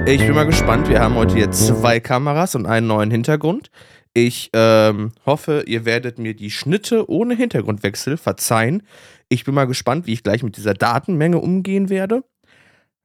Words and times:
Ich 0.05 0.19
bin 0.19 0.33
mal 0.33 0.45
gespannt. 0.45 0.87
Wir 0.87 1.01
haben 1.01 1.15
heute 1.15 1.35
hier 1.35 1.51
zwei 1.51 1.99
Kameras 1.99 2.55
und 2.55 2.65
einen 2.65 2.87
neuen 2.87 3.11
Hintergrund. 3.11 3.69
Ich 4.13 4.51
ähm, 4.53 5.11
hoffe, 5.25 5.63
ihr 5.65 5.85
werdet 5.85 6.19
mir 6.19 6.35
die 6.35 6.51
Schnitte 6.51 7.09
ohne 7.09 7.35
Hintergrundwechsel 7.35 8.17
verzeihen. 8.17 8.83
Ich 9.27 9.43
bin 9.43 9.55
mal 9.55 9.65
gespannt, 9.65 10.05
wie 10.05 10.13
ich 10.13 10.23
gleich 10.23 10.43
mit 10.43 10.55
dieser 10.55 10.75
Datenmenge 10.75 11.39
umgehen 11.39 11.89
werde, 11.89 12.23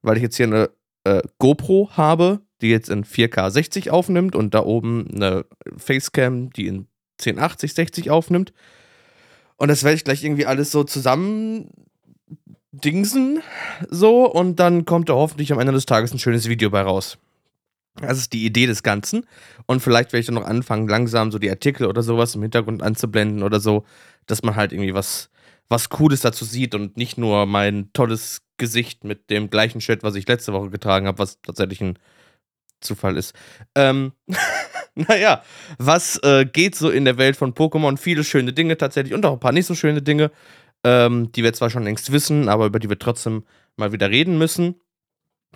weil 0.03 0.19
ich 0.19 0.23
jetzt 0.23 0.37
hier 0.37 0.47
eine 0.47 0.71
äh, 1.05 1.23
GoPro 1.39 1.91
habe, 1.97 2.43
die 2.61 2.69
jetzt 2.69 2.91
in 2.91 3.05
4K 3.05 3.51
60 3.51 3.91
aufnimmt 3.91 4.37
und 4.37 4.53
da 4.53 4.63
oben 4.63 5.09
eine 5.15 5.47
Facecam, 5.79 6.51
die 6.51 6.67
in 6.67 6.89
1080 7.21 7.73
60 7.73 8.11
aufnimmt. 8.11 8.53
Und 9.57 9.69
das 9.69 9.85
werde 9.85 9.97
ich 9.97 10.05
gleich 10.05 10.23
irgendwie 10.23 10.47
alles 10.47 10.71
so 10.71 10.85
zusammen 10.85 11.71
dingsen, 12.71 13.43
so, 13.89 14.31
und 14.31 14.61
dann 14.61 14.85
kommt 14.85 15.09
da 15.09 15.15
hoffentlich 15.15 15.53
am 15.53 15.59
Ende 15.59 15.73
des 15.73 15.87
Tages 15.87 16.13
ein 16.13 16.19
schönes 16.19 16.49
Video 16.49 16.71
bei 16.71 16.83
raus. 16.83 17.19
Das 18.01 18.19
ist 18.19 18.33
die 18.33 18.45
Idee 18.45 18.67
des 18.67 18.83
Ganzen. 18.83 19.27
Und 19.67 19.81
vielleicht 19.81 20.13
werde 20.13 20.21
ich 20.21 20.27
dann 20.27 20.35
noch 20.35 20.47
anfangen, 20.47 20.89
langsam 20.89 21.31
so 21.31 21.39
die 21.39 21.51
Artikel 21.51 21.87
oder 21.87 22.03
sowas 22.03 22.35
im 22.35 22.43
Hintergrund 22.43 22.83
anzublenden 22.83 23.43
oder 23.43 23.61
so, 23.61 23.85
dass 24.27 24.43
man 24.43 24.57
halt 24.57 24.73
irgendwie 24.73 24.95
was, 24.95 25.31
was 25.69 25.89
Cooles 25.89 26.21
dazu 26.21 26.45
sieht 26.45 26.75
und 26.75 26.97
nicht 26.97 27.19
nur 27.19 27.47
mein 27.47 27.91
tolles 27.93 28.43
Gesicht 28.57 29.05
mit 29.05 29.31
dem 29.31 29.51
gleichen 29.51 29.81
Shirt, 29.81 30.03
was 30.03 30.15
ich 30.15 30.29
letzte 30.29 30.53
Woche 30.53 30.71
getragen 30.71 31.07
habe, 31.07 31.19
was 31.19 31.41
tatsächlich 31.43 31.81
ein 31.81 31.99
Zufall 32.81 33.17
ist. 33.17 33.35
Ähm, 33.75 34.13
naja, 34.95 35.43
was 35.79 36.19
äh, 36.23 36.45
geht 36.45 36.75
so 36.75 36.91
in 36.91 37.05
der 37.05 37.19
Welt 37.19 37.37
von 37.37 37.55
Pokémon? 37.55 37.97
Viele 37.97 38.25
schöne 38.25 38.53
Dinge 38.53 38.77
tatsächlich 38.77 39.15
und 39.15 39.25
auch 39.27 39.35
ein 39.35 39.41
paar 39.41 39.53
nicht 39.53 39.67
so 39.67 39.75
schöne 39.75 40.03
Dinge, 40.03 40.31
ähm, 40.85 41.33
die 41.33 41.43
wir 41.43 41.53
zwar 41.53 41.71
schon 41.71 41.85
längst 41.85 42.13
wissen, 42.13 42.49
aber 42.49 42.67
über 42.67 42.79
die 42.79 42.89
wir 42.89 42.99
trotzdem 42.99 43.45
mal 43.77 43.93
wieder 43.93 44.11
reden 44.11 44.39
müssen. 44.39 44.77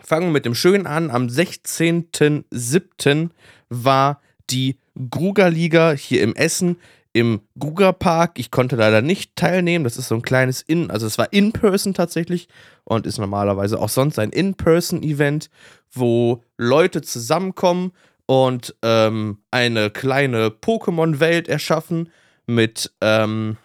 Fangen 0.04 0.28
wir 0.28 0.32
mit 0.32 0.44
dem 0.44 0.54
Schönen 0.54 0.86
an. 0.86 1.10
Am 1.10 1.28
16.07. 1.28 3.30
war 3.68 4.20
die 4.50 4.78
Gruger-Liga 5.10 5.92
hier 5.92 6.22
im 6.22 6.34
Essen 6.34 6.76
im 7.12 7.42
Gruger 7.58 7.92
Park. 7.92 8.38
Ich 8.38 8.50
konnte 8.50 8.76
leider 8.76 9.02
nicht 9.02 9.36
teilnehmen. 9.36 9.84
Das 9.84 9.96
ist 9.96 10.08
so 10.08 10.14
ein 10.14 10.22
kleines 10.22 10.62
In, 10.62 10.90
also 10.90 11.06
es 11.06 11.18
war 11.18 11.32
in-person 11.32 11.94
tatsächlich 11.94 12.48
und 12.84 13.06
ist 13.06 13.18
normalerweise 13.18 13.78
auch 13.78 13.88
sonst 13.88 14.18
ein 14.18 14.30
In-person-Event, 14.30 15.50
wo 15.92 16.42
Leute 16.56 17.02
zusammenkommen 17.02 17.92
und 18.26 18.74
ähm, 18.82 19.38
eine 19.50 19.90
kleine 19.90 20.48
Pokémon-Welt 20.48 21.48
erschaffen 21.48 22.10
mit 22.46 22.92
ähm, 23.00 23.56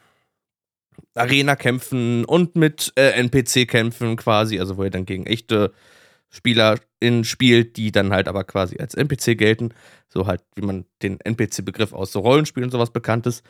Arena-Kämpfen 1.16 2.26
und 2.26 2.56
mit 2.56 2.92
äh, 2.96 3.12
NPC-Kämpfen 3.12 4.18
quasi, 4.18 4.60
also 4.60 4.78
wo 4.78 4.84
ihr 4.84 4.92
dann 4.92 5.06
gegen 5.06 5.26
echte 5.26 5.72
SpielerInnen 6.30 7.24
spielt, 7.24 7.78
die 7.78 7.92
dann 7.92 8.12
halt 8.12 8.28
aber 8.28 8.44
quasi 8.44 8.78
als 8.80 8.94
NPC 8.94 9.38
gelten. 9.38 9.74
So 10.10 10.28
halt, 10.28 10.42
wie 10.56 10.66
man 10.66 10.86
den 11.02 11.20
NPC-Begriff 11.20 11.94
aus 11.94 12.12
so 12.12 12.20
Rollenspielen 12.20 12.66
und 12.68 12.72
sowas 12.72 12.92
bekannt 12.92 13.26
ist. 13.28 13.44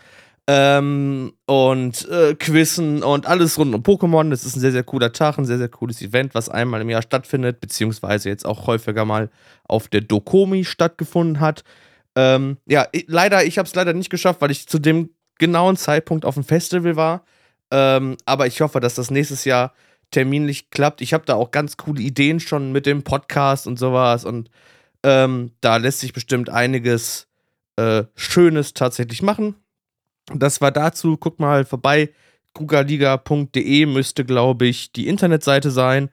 Ähm, 0.49 1.33
und 1.45 2.07
äh, 2.09 2.33
Quizzen 2.35 3.03
und 3.03 3.25
alles 3.25 3.57
rund 3.57 3.75
um 3.75 3.81
Pokémon. 3.81 4.29
Das 4.29 4.45
ist 4.45 4.55
ein 4.55 4.61
sehr, 4.61 4.71
sehr 4.71 4.83
cooler 4.83 5.11
Tag, 5.11 5.37
ein 5.37 5.45
sehr, 5.45 5.57
sehr 5.57 5.67
cooles 5.67 6.01
Event, 6.01 6.33
was 6.35 6.47
einmal 6.47 6.79
im 6.79 6.89
Jahr 6.89 7.01
stattfindet, 7.01 7.59
beziehungsweise 7.59 8.29
jetzt 8.29 8.45
auch 8.45 8.65
häufiger 8.65 9.03
mal 9.03 9.29
auf 9.65 9.89
der 9.89 10.01
Dokomi 10.01 10.63
stattgefunden 10.63 11.41
hat. 11.41 11.63
Ähm, 12.15 12.57
ja, 12.65 12.87
ich, 12.93 13.05
leider, 13.07 13.43
ich 13.43 13.57
habe 13.57 13.67
es 13.67 13.75
leider 13.75 13.93
nicht 13.93 14.09
geschafft, 14.09 14.39
weil 14.39 14.51
ich 14.51 14.67
zu 14.67 14.79
dem 14.79 15.09
genauen 15.37 15.75
Zeitpunkt 15.75 16.23
auf 16.23 16.35
dem 16.35 16.45
Festival 16.45 16.95
war. 16.95 17.25
Ähm, 17.69 18.15
aber 18.25 18.47
ich 18.47 18.61
hoffe, 18.61 18.79
dass 18.79 18.95
das 18.95 19.11
nächstes 19.11 19.43
Jahr 19.43 19.73
terminlich 20.11 20.69
klappt. 20.69 21.01
Ich 21.01 21.13
habe 21.13 21.25
da 21.25 21.35
auch 21.35 21.51
ganz 21.51 21.77
coole 21.77 22.01
Ideen 22.01 22.39
schon 22.39 22.71
mit 22.71 22.85
dem 22.85 23.03
Podcast 23.03 23.67
und 23.67 23.77
sowas 23.77 24.25
und 24.25 24.49
ähm, 25.03 25.51
da 25.61 25.77
lässt 25.77 25.99
sich 25.99 26.13
bestimmt 26.13 26.49
einiges 26.49 27.27
äh, 27.75 28.03
Schönes 28.15 28.73
tatsächlich 28.73 29.21
machen. 29.21 29.55
Das 30.33 30.59
war 30.59 30.71
dazu, 30.71 31.17
guckt 31.17 31.39
mal 31.39 31.65
vorbei, 31.65 32.09
kugaliga.de 32.53 33.85
müsste, 33.85 34.25
glaube 34.25 34.65
ich, 34.65 34.91
die 34.91 35.07
Internetseite 35.07 35.71
sein. 35.71 36.09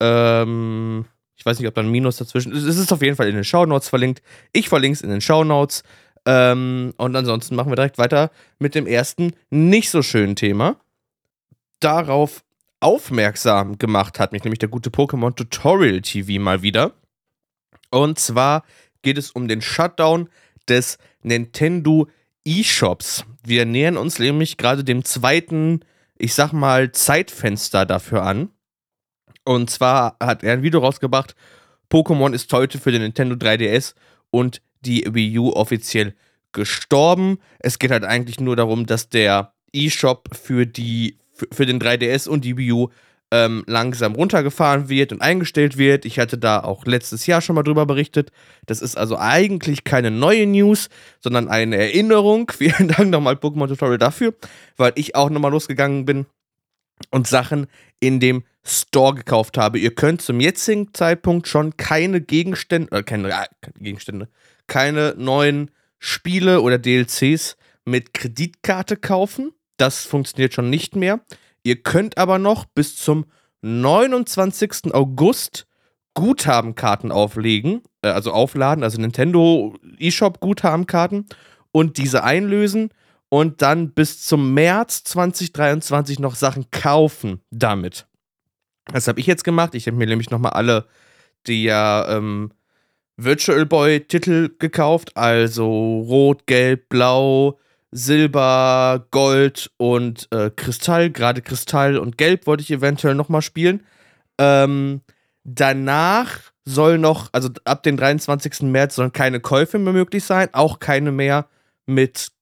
Ähm, 0.00 1.06
ich 1.36 1.46
weiß 1.46 1.58
nicht, 1.58 1.68
ob 1.68 1.74
da 1.74 1.82
ein 1.82 1.90
Minus 1.90 2.16
dazwischen 2.16 2.52
ist. 2.52 2.64
Es 2.64 2.78
ist 2.78 2.92
auf 2.92 3.02
jeden 3.02 3.16
Fall 3.16 3.28
in 3.28 3.34
den 3.34 3.44
Shownotes 3.44 3.88
verlinkt. 3.88 4.22
Ich 4.52 4.68
verlinke 4.68 4.96
es 4.96 5.02
in 5.02 5.10
den 5.10 5.20
Shownotes. 5.20 5.82
Ähm, 6.26 6.94
und 6.96 7.16
ansonsten 7.16 7.54
machen 7.54 7.70
wir 7.70 7.76
direkt 7.76 7.98
weiter 7.98 8.30
mit 8.58 8.74
dem 8.74 8.86
ersten 8.86 9.32
nicht 9.50 9.90
so 9.90 10.02
schönen 10.02 10.36
Thema. 10.36 10.76
Darauf 11.80 12.43
aufmerksam 12.84 13.78
gemacht 13.78 14.20
hat 14.20 14.32
mich 14.32 14.44
nämlich 14.44 14.58
der 14.58 14.68
gute 14.68 14.90
Pokémon 14.90 15.34
Tutorial 15.34 16.02
TV 16.02 16.40
mal 16.40 16.60
wieder. 16.60 16.92
Und 17.90 18.18
zwar 18.18 18.64
geht 19.02 19.16
es 19.16 19.30
um 19.30 19.48
den 19.48 19.62
Shutdown 19.62 20.28
des 20.68 20.98
Nintendo 21.22 22.08
eShops. 22.44 23.24
Wir 23.42 23.64
nähern 23.64 23.96
uns 23.96 24.18
nämlich 24.18 24.58
gerade 24.58 24.84
dem 24.84 25.02
zweiten, 25.04 25.80
ich 26.18 26.34
sag 26.34 26.52
mal, 26.52 26.92
Zeitfenster 26.92 27.86
dafür 27.86 28.22
an. 28.22 28.50
Und 29.44 29.70
zwar 29.70 30.16
hat 30.20 30.42
er 30.42 30.52
ein 30.52 30.62
Video 30.62 30.80
rausgebracht. 30.80 31.34
Pokémon 31.90 32.34
ist 32.34 32.52
heute 32.52 32.78
für 32.78 32.92
den 32.92 33.02
Nintendo 33.02 33.34
3DS 33.34 33.94
und 34.30 34.60
die 34.80 35.06
Wii 35.08 35.38
U 35.38 35.52
offiziell 35.52 36.14
gestorben. 36.52 37.38
Es 37.60 37.78
geht 37.78 37.90
halt 37.90 38.04
eigentlich 38.04 38.40
nur 38.40 38.56
darum, 38.56 38.84
dass 38.84 39.08
der 39.08 39.54
eShop 39.72 40.28
für 40.36 40.66
die 40.66 41.18
für 41.52 41.66
den 41.66 41.80
3DS 41.80 42.28
und 42.28 42.44
die 42.44 42.56
Wii 42.56 42.72
U 42.72 42.88
ähm, 43.30 43.64
langsam 43.66 44.14
runtergefahren 44.14 44.88
wird 44.88 45.12
und 45.12 45.20
eingestellt 45.20 45.76
wird. 45.76 46.04
Ich 46.04 46.18
hatte 46.18 46.38
da 46.38 46.60
auch 46.62 46.86
letztes 46.86 47.26
Jahr 47.26 47.40
schon 47.40 47.56
mal 47.56 47.62
drüber 47.62 47.84
berichtet. 47.86 48.30
Das 48.66 48.80
ist 48.80 48.96
also 48.96 49.18
eigentlich 49.18 49.84
keine 49.84 50.10
neue 50.10 50.46
News, 50.46 50.88
sondern 51.20 51.48
eine 51.48 51.76
Erinnerung. 51.76 52.50
Vielen 52.56 52.88
Dank 52.88 53.10
nochmal 53.10 53.34
Pokémon 53.34 53.66
Tutorial 53.66 53.98
dafür, 53.98 54.34
weil 54.76 54.92
ich 54.94 55.16
auch 55.16 55.30
nochmal 55.30 55.50
losgegangen 55.50 56.04
bin 56.04 56.26
und 57.10 57.26
Sachen 57.26 57.66
in 57.98 58.20
dem 58.20 58.44
Store 58.62 59.14
gekauft 59.14 59.58
habe. 59.58 59.78
Ihr 59.78 59.94
könnt 59.94 60.22
zum 60.22 60.40
jetzigen 60.40 60.94
Zeitpunkt 60.94 61.48
schon 61.48 61.76
keine 61.76 62.20
Gegenstände, 62.20 62.96
äh, 62.96 63.02
keine, 63.02 63.30
äh, 63.30 63.46
Gegenstände, 63.78 64.28
keine 64.66 65.14
neuen 65.18 65.70
Spiele 65.98 66.60
oder 66.60 66.78
DLCs 66.78 67.56
mit 67.84 68.14
Kreditkarte 68.14 68.96
kaufen. 68.96 69.52
Das 69.76 70.04
funktioniert 70.04 70.54
schon 70.54 70.70
nicht 70.70 70.96
mehr. 70.96 71.20
Ihr 71.62 71.82
könnt 71.82 72.18
aber 72.18 72.38
noch 72.38 72.64
bis 72.66 72.96
zum 72.96 73.26
29. 73.62 74.94
August 74.94 75.66
Guthabenkarten 76.14 77.10
auflegen, 77.10 77.82
äh, 78.02 78.08
also 78.08 78.32
aufladen, 78.32 78.84
also 78.84 79.00
Nintendo 79.00 79.74
eShop 79.98 80.40
Guthabenkarten 80.40 81.26
und 81.72 81.98
diese 81.98 82.22
einlösen 82.22 82.90
und 83.28 83.62
dann 83.62 83.92
bis 83.92 84.22
zum 84.24 84.54
März 84.54 85.02
2023 85.04 86.20
noch 86.20 86.36
Sachen 86.36 86.70
kaufen 86.70 87.40
damit. 87.50 88.06
Das 88.92 89.08
habe 89.08 89.18
ich 89.18 89.26
jetzt 89.26 89.44
gemacht. 89.44 89.74
Ich 89.74 89.86
habe 89.86 89.96
mir 89.96 90.06
nämlich 90.06 90.30
nochmal 90.30 90.52
alle 90.52 90.86
ja 91.48 92.16
ähm, 92.16 92.52
Virtual 93.16 93.66
Boy 93.66 94.00
Titel 94.00 94.50
gekauft, 94.58 95.16
also 95.16 96.00
Rot, 96.00 96.46
Gelb, 96.46 96.88
Blau, 96.88 97.58
Silber, 97.96 99.06
Gold 99.12 99.70
und 99.76 100.26
äh, 100.32 100.50
Kristall. 100.50 101.10
Gerade 101.10 101.42
Kristall 101.42 101.96
und 101.96 102.18
Gelb 102.18 102.48
wollte 102.48 102.62
ich 102.64 102.72
eventuell 102.72 103.14
nochmal 103.14 103.40
spielen. 103.40 103.84
Ähm, 104.36 105.00
danach 105.44 106.40
soll 106.64 106.98
noch, 106.98 107.28
also 107.30 107.50
ab 107.64 107.84
dem 107.84 107.96
23. 107.96 108.62
März 108.62 108.96
sollen 108.96 109.12
keine 109.12 109.38
Käufe 109.38 109.78
mehr 109.78 109.92
möglich 109.92 110.24
sein, 110.24 110.48
auch 110.52 110.80
keine 110.80 111.12
mehr 111.12 111.46
mit 111.86 112.32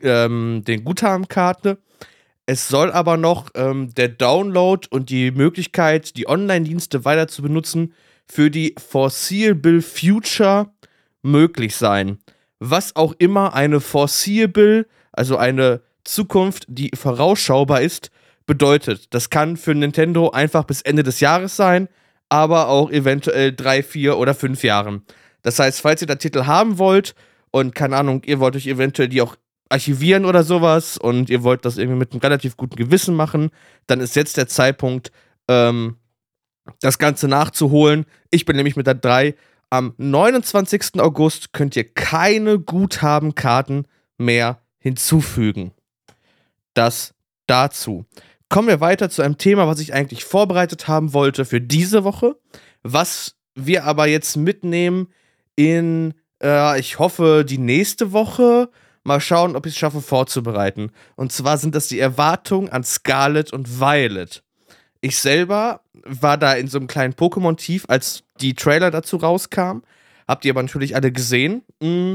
ähm, 0.00 0.62
den 0.66 0.84
Guthabenkarte. 0.84 1.76
Es 2.46 2.68
soll 2.68 2.90
aber 2.90 3.18
noch 3.18 3.50
ähm, 3.54 3.92
der 3.92 4.08
Download 4.08 4.88
und 4.90 5.10
die 5.10 5.32
Möglichkeit, 5.32 6.16
die 6.16 6.28
Online-Dienste 6.28 7.04
weiter 7.04 7.28
zu 7.28 7.42
benutzen, 7.42 7.92
für 8.26 8.50
die 8.50 8.74
Foreseeable 8.78 9.82
Future 9.82 10.70
möglich 11.20 11.76
sein 11.76 12.20
was 12.70 12.96
auch 12.96 13.14
immer 13.18 13.54
eine 13.54 13.80
foreseeable, 13.80 14.86
also 15.12 15.36
eine 15.36 15.82
Zukunft, 16.04 16.64
die 16.68 16.90
vorausschaubar 16.94 17.80
ist, 17.80 18.10
bedeutet. 18.46 19.14
Das 19.14 19.30
kann 19.30 19.56
für 19.56 19.74
Nintendo 19.74 20.30
einfach 20.30 20.64
bis 20.64 20.82
Ende 20.82 21.02
des 21.02 21.20
Jahres 21.20 21.56
sein, 21.56 21.88
aber 22.28 22.68
auch 22.68 22.90
eventuell 22.90 23.52
drei, 23.52 23.82
vier 23.82 24.18
oder 24.18 24.34
fünf 24.34 24.64
Jahren. 24.64 25.02
Das 25.42 25.58
heißt, 25.58 25.80
falls 25.80 26.00
ihr 26.00 26.06
den 26.06 26.18
Titel 26.18 26.46
haben 26.46 26.78
wollt 26.78 27.14
und 27.50 27.74
keine 27.74 27.96
Ahnung, 27.96 28.22
ihr 28.24 28.40
wollt 28.40 28.56
euch 28.56 28.66
eventuell 28.66 29.08
die 29.08 29.22
auch 29.22 29.36
archivieren 29.68 30.24
oder 30.24 30.42
sowas 30.42 30.98
und 30.98 31.30
ihr 31.30 31.42
wollt 31.42 31.64
das 31.64 31.78
irgendwie 31.78 31.98
mit 31.98 32.12
einem 32.12 32.20
relativ 32.20 32.56
guten 32.56 32.76
Gewissen 32.76 33.14
machen, 33.14 33.50
dann 33.86 34.00
ist 34.00 34.16
jetzt 34.16 34.36
der 34.36 34.46
Zeitpunkt, 34.46 35.10
ähm, 35.48 35.96
das 36.80 36.98
Ganze 36.98 37.28
nachzuholen. 37.28 38.06
Ich 38.30 38.44
bin 38.44 38.56
nämlich 38.56 38.76
mit 38.76 38.86
der 38.86 38.94
3. 38.94 39.34
Am 39.70 39.94
29. 39.96 41.00
August 41.00 41.52
könnt 41.52 41.76
ihr 41.76 41.84
keine 41.84 42.58
Guthabenkarten 42.58 43.86
mehr 44.18 44.60
hinzufügen. 44.78 45.72
Das 46.74 47.14
dazu. 47.46 48.04
Kommen 48.48 48.68
wir 48.68 48.80
weiter 48.80 49.10
zu 49.10 49.22
einem 49.22 49.38
Thema, 49.38 49.66
was 49.66 49.80
ich 49.80 49.92
eigentlich 49.92 50.24
vorbereitet 50.24 50.86
haben 50.86 51.12
wollte 51.12 51.44
für 51.44 51.60
diese 51.60 52.04
Woche, 52.04 52.36
was 52.82 53.34
wir 53.54 53.84
aber 53.84 54.06
jetzt 54.06 54.36
mitnehmen 54.36 55.08
in, 55.56 56.14
äh, 56.42 56.78
ich 56.78 56.98
hoffe, 56.98 57.44
die 57.48 57.58
nächste 57.58 58.12
Woche. 58.12 58.70
Mal 59.02 59.20
schauen, 59.20 59.56
ob 59.56 59.66
ich 59.66 59.72
es 59.72 59.78
schaffe 59.78 60.00
vorzubereiten. 60.00 60.90
Und 61.16 61.32
zwar 61.32 61.58
sind 61.58 61.74
das 61.74 61.88
die 61.88 61.98
Erwartungen 61.98 62.68
an 62.68 62.84
Scarlet 62.84 63.52
und 63.52 63.80
Violet. 63.80 64.43
Ich 65.04 65.18
selber 65.18 65.82
war 66.06 66.38
da 66.38 66.54
in 66.54 66.66
so 66.66 66.78
einem 66.78 66.86
kleinen 66.86 67.12
Pokémon-Tief, 67.12 67.84
als 67.88 68.24
die 68.40 68.54
Trailer 68.54 68.90
dazu 68.90 69.18
rauskamen. 69.18 69.82
Habt 70.26 70.46
ihr 70.46 70.52
aber 70.52 70.62
natürlich 70.62 70.96
alle 70.96 71.12
gesehen. 71.12 71.60
Mm. 71.78 72.14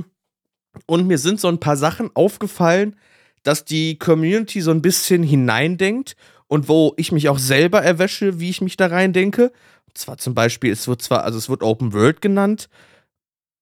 Und 0.87 1.05
mir 1.05 1.19
sind 1.19 1.39
so 1.39 1.49
ein 1.49 1.59
paar 1.59 1.77
Sachen 1.77 2.09
aufgefallen, 2.15 2.95
dass 3.43 3.63
die 3.63 3.99
Community 3.99 4.61
so 4.61 4.71
ein 4.71 4.81
bisschen 4.81 5.21
hineindenkt 5.21 6.15
und 6.47 6.67
wo 6.67 6.95
ich 6.97 7.11
mich 7.11 7.29
auch 7.29 7.37
selber 7.37 7.83
erwäsche, 7.83 8.39
wie 8.39 8.49
ich 8.49 8.59
mich 8.59 8.75
da 8.75 8.87
reindenke. 8.87 9.51
Und 9.85 9.95
zwar 9.95 10.17
zum 10.17 10.33
Beispiel, 10.33 10.71
es 10.71 10.87
wird 10.87 11.03
zwar, 11.03 11.23
also 11.25 11.37
es 11.37 11.47
wird 11.47 11.61
Open 11.61 11.93
World 11.93 12.23
genannt 12.23 12.69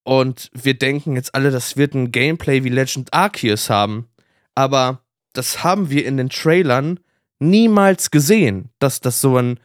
und 0.05 0.49
wir 0.53 0.75
denken 0.75 1.17
jetzt 1.17 1.35
alle, 1.35 1.51
das 1.51 1.75
wird 1.75 1.95
ein 1.95 2.13
Gameplay 2.13 2.63
wie 2.63 2.69
Legend 2.69 3.13
Arceus 3.13 3.69
haben. 3.69 4.07
Aber 4.55 5.01
das 5.33 5.65
haben 5.65 5.89
wir 5.89 6.05
in 6.05 6.15
den 6.15 6.29
Trailern 6.29 7.01
niemals 7.39 8.11
gesehen, 8.11 8.69
dass 8.79 8.99
das 8.99 9.21
so 9.21 9.37
ein 9.37 9.59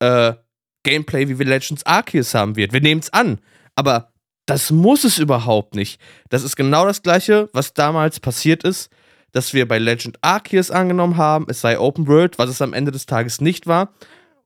äh, 0.00 0.34
Gameplay 0.82 1.28
wie 1.28 1.44
Legends 1.44 1.84
Arceus 1.86 2.34
haben 2.34 2.56
wird. 2.56 2.72
Wir 2.72 2.80
nehmen 2.80 3.00
es 3.00 3.12
an, 3.12 3.38
aber 3.76 4.12
das 4.46 4.70
muss 4.70 5.04
es 5.04 5.18
überhaupt 5.18 5.74
nicht. 5.74 6.00
Das 6.28 6.42
ist 6.42 6.56
genau 6.56 6.86
das 6.86 7.02
gleiche, 7.02 7.48
was 7.52 7.74
damals 7.74 8.18
passiert 8.18 8.64
ist, 8.64 8.90
dass 9.30 9.54
wir 9.54 9.66
bei 9.66 9.78
Legend 9.78 10.18
Arceus 10.20 10.70
angenommen 10.70 11.16
haben, 11.16 11.46
es 11.48 11.60
sei 11.60 11.78
Open 11.78 12.06
World, 12.06 12.38
was 12.38 12.50
es 12.50 12.60
am 12.60 12.74
Ende 12.74 12.90
des 12.90 13.06
Tages 13.06 13.40
nicht 13.40 13.66
war. 13.66 13.94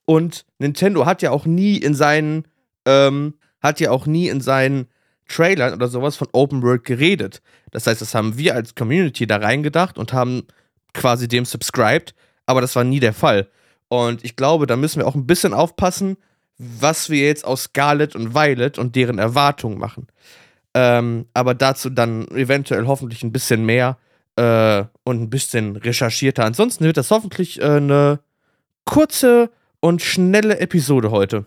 Und 0.04 0.44
Nintendo 0.58 1.06
hat 1.06 1.22
ja 1.22 1.30
auch 1.30 1.46
nie 1.46 1.78
in 1.78 1.94
seinen, 1.94 2.46
ähm, 2.84 3.34
hat 3.60 3.80
ja 3.80 3.90
auch 3.90 4.06
nie 4.06 4.28
in 4.28 4.40
seinen 4.40 4.86
Trailern 5.28 5.74
oder 5.74 5.88
sowas 5.88 6.16
von 6.16 6.28
Open 6.32 6.62
World 6.62 6.84
geredet. 6.84 7.42
Das 7.72 7.86
heißt, 7.86 8.00
das 8.00 8.14
haben 8.14 8.38
wir 8.38 8.54
als 8.54 8.76
Community 8.76 9.26
da 9.26 9.38
reingedacht 9.38 9.98
und 9.98 10.12
haben 10.12 10.46
quasi 10.94 11.26
dem 11.26 11.44
subscribed, 11.44 12.14
aber 12.46 12.60
das 12.60 12.74
war 12.76 12.84
nie 12.84 13.00
der 13.00 13.12
Fall. 13.12 13.48
Und 13.88 14.24
ich 14.24 14.36
glaube, 14.36 14.66
da 14.66 14.76
müssen 14.76 15.00
wir 15.00 15.06
auch 15.06 15.14
ein 15.14 15.26
bisschen 15.26 15.54
aufpassen, 15.54 16.16
was 16.58 17.10
wir 17.10 17.26
jetzt 17.26 17.44
aus 17.44 17.64
Scarlet 17.64 18.16
und 18.16 18.34
Violet 18.34 18.78
und 18.78 18.96
deren 18.96 19.18
Erwartungen 19.18 19.78
machen. 19.78 20.06
Ähm, 20.74 21.26
aber 21.34 21.54
dazu 21.54 21.90
dann 21.90 22.28
eventuell 22.28 22.86
hoffentlich 22.86 23.22
ein 23.22 23.32
bisschen 23.32 23.64
mehr 23.64 23.98
äh, 24.36 24.84
und 25.04 25.22
ein 25.22 25.30
bisschen 25.30 25.76
recherchierter. 25.76 26.44
Ansonsten 26.44 26.84
wird 26.84 26.96
das 26.96 27.10
hoffentlich 27.10 27.60
äh, 27.60 27.64
eine 27.64 28.20
kurze 28.84 29.50
und 29.80 30.02
schnelle 30.02 30.58
Episode 30.58 31.10
heute. 31.10 31.46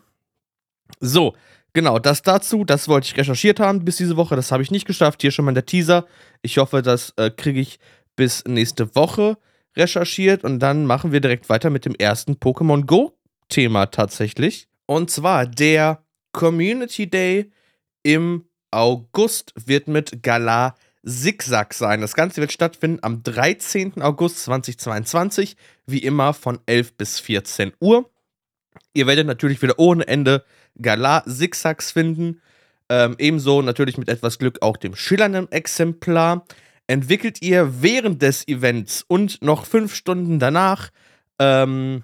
So, 0.99 1.35
genau, 1.73 1.99
das 1.99 2.21
dazu, 2.21 2.63
das 2.63 2.87
wollte 2.87 3.07
ich 3.07 3.17
recherchiert 3.17 3.59
haben 3.59 3.85
bis 3.85 3.97
diese 3.97 4.17
Woche. 4.17 4.35
Das 4.35 4.51
habe 4.51 4.63
ich 4.63 4.71
nicht 4.71 4.85
geschafft. 4.85 5.21
Hier 5.21 5.31
schon 5.31 5.45
mal 5.45 5.53
der 5.53 5.65
Teaser. 5.65 6.05
Ich 6.41 6.57
hoffe, 6.57 6.81
das 6.81 7.13
äh, 7.17 7.29
kriege 7.29 7.59
ich 7.59 7.79
bis 8.15 8.43
nächste 8.45 8.95
Woche 8.95 9.37
recherchiert 9.75 10.43
und 10.43 10.59
dann 10.59 10.85
machen 10.85 11.11
wir 11.11 11.21
direkt 11.21 11.49
weiter 11.49 11.69
mit 11.69 11.85
dem 11.85 11.95
ersten 11.95 12.33
Pokémon 12.33 12.85
Go-Thema 12.85 13.87
tatsächlich. 13.87 14.67
Und 14.85 15.11
zwar 15.11 15.45
der 15.45 16.03
Community 16.31 17.09
Day 17.09 17.51
im 18.03 18.45
August 18.71 19.53
wird 19.55 19.87
mit 19.87 20.23
Galar 20.23 20.75
Zigzag 21.05 21.73
sein. 21.73 22.01
Das 22.01 22.13
Ganze 22.13 22.41
wird 22.41 22.51
stattfinden 22.51 22.99
am 23.01 23.23
13. 23.23 24.01
August 24.01 24.43
2022, 24.43 25.55
wie 25.85 25.99
immer 25.99 26.33
von 26.33 26.59
11 26.65 26.97
bis 26.97 27.19
14 27.19 27.73
Uhr. 27.79 28.09
Ihr 28.93 29.07
werdet 29.07 29.27
natürlich 29.27 29.61
wieder 29.61 29.79
ohne 29.79 30.07
Ende 30.07 30.43
Galar 30.81 31.25
Zigzags 31.25 31.91
finden. 31.91 32.41
Ähm, 32.89 33.15
ebenso 33.17 33.61
natürlich 33.61 33.97
mit 33.97 34.09
etwas 34.09 34.39
Glück 34.39 34.61
auch 34.61 34.77
dem 34.77 34.95
schillernden 34.95 35.51
Exemplar 35.51 36.45
entwickelt 36.89 37.41
ihr 37.43 37.83
während 37.83 38.21
des 38.23 38.47
Events 38.47 39.05
und 39.07 39.43
noch 39.43 39.65
fünf 39.65 39.93
Stunden 39.93 40.39
danach 40.39 40.89
ähm, 41.37 42.03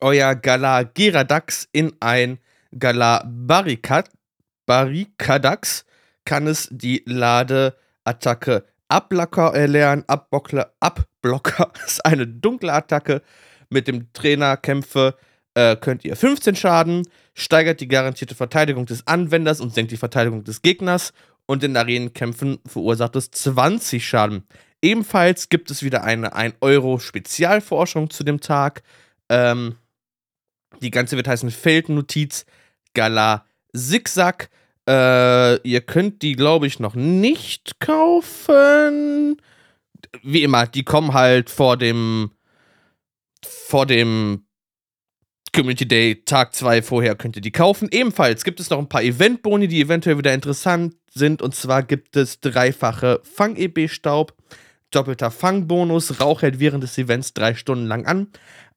euer 0.00 0.34
Galar 0.34 0.86
Geradax 0.86 1.68
in 1.70 1.92
ein 2.00 2.38
Barricadax, 4.66 5.84
kann 6.24 6.46
es 6.46 6.68
die 6.70 7.02
Ladeattacke 7.04 8.64
Abblocker 8.88 9.54
erlernen. 9.54 10.04
Abblocker, 10.06 10.72
Abblocker 10.80 11.70
ist 11.86 12.04
eine 12.06 12.26
dunkle 12.26 12.72
Attacke. 12.72 13.20
Mit 13.68 13.86
dem 13.86 14.10
Trainerkämpfe 14.14 15.14
äh, 15.54 15.76
könnt 15.76 16.04
ihr 16.04 16.16
15 16.16 16.56
Schaden, 16.56 17.06
steigert 17.34 17.80
die 17.80 17.88
garantierte 17.88 18.34
Verteidigung 18.34 18.86
des 18.86 19.06
Anwenders 19.06 19.60
und 19.60 19.74
senkt 19.74 19.92
die 19.92 19.96
Verteidigung 19.98 20.44
des 20.44 20.62
Gegners 20.62 21.12
und 21.46 21.62
in 21.62 21.76
Arenenkämpfen 21.76 22.58
verursacht 22.66 23.16
es 23.16 23.30
20 23.30 24.06
Schaden. 24.06 24.44
Ebenfalls 24.82 25.48
gibt 25.48 25.70
es 25.70 25.82
wieder 25.82 26.04
eine 26.04 26.34
1 26.34 26.56
Euro 26.60 26.98
Spezialforschung 26.98 28.10
zu 28.10 28.24
dem 28.24 28.40
Tag. 28.40 28.82
Ähm, 29.28 29.76
die 30.80 30.90
ganze 30.90 31.16
wird 31.16 31.28
heißen 31.28 31.50
Feldnotiz 31.50 32.44
Gala 32.94 33.46
Zigzag. 33.74 34.50
Äh, 34.88 35.56
ihr 35.66 35.80
könnt 35.80 36.22
die, 36.22 36.36
glaube 36.36 36.66
ich, 36.66 36.80
noch 36.80 36.94
nicht 36.94 37.80
kaufen. 37.80 39.40
Wie 40.22 40.42
immer, 40.42 40.66
die 40.66 40.84
kommen 40.84 41.14
halt 41.14 41.48
vor 41.50 41.76
dem 41.76 42.30
vor 43.44 43.86
dem 43.86 44.46
Community 45.54 45.86
Day 45.86 46.22
Tag 46.24 46.52
2 46.52 46.82
vorher 46.82 47.14
könnt 47.14 47.36
ihr 47.36 47.42
die 47.42 47.52
kaufen. 47.52 47.88
Ebenfalls 47.92 48.42
gibt 48.42 48.58
es 48.58 48.70
noch 48.70 48.78
ein 48.78 48.88
paar 48.88 49.04
Eventboni, 49.04 49.68
die 49.68 49.80
eventuell 49.80 50.18
wieder 50.18 50.34
interessant 50.34 50.96
sind. 51.12 51.42
Und 51.42 51.54
zwar 51.54 51.84
gibt 51.84 52.16
es 52.16 52.40
dreifache 52.40 53.20
Fang-EB-Staub, 53.22 54.34
doppelter 54.90 55.30
Fangbonus, 55.30 56.20
Rauch 56.20 56.42
hält 56.42 56.58
während 56.58 56.82
des 56.82 56.98
Events 56.98 57.34
drei 57.34 57.54
Stunden 57.54 57.86
lang 57.86 58.04
an. 58.04 58.26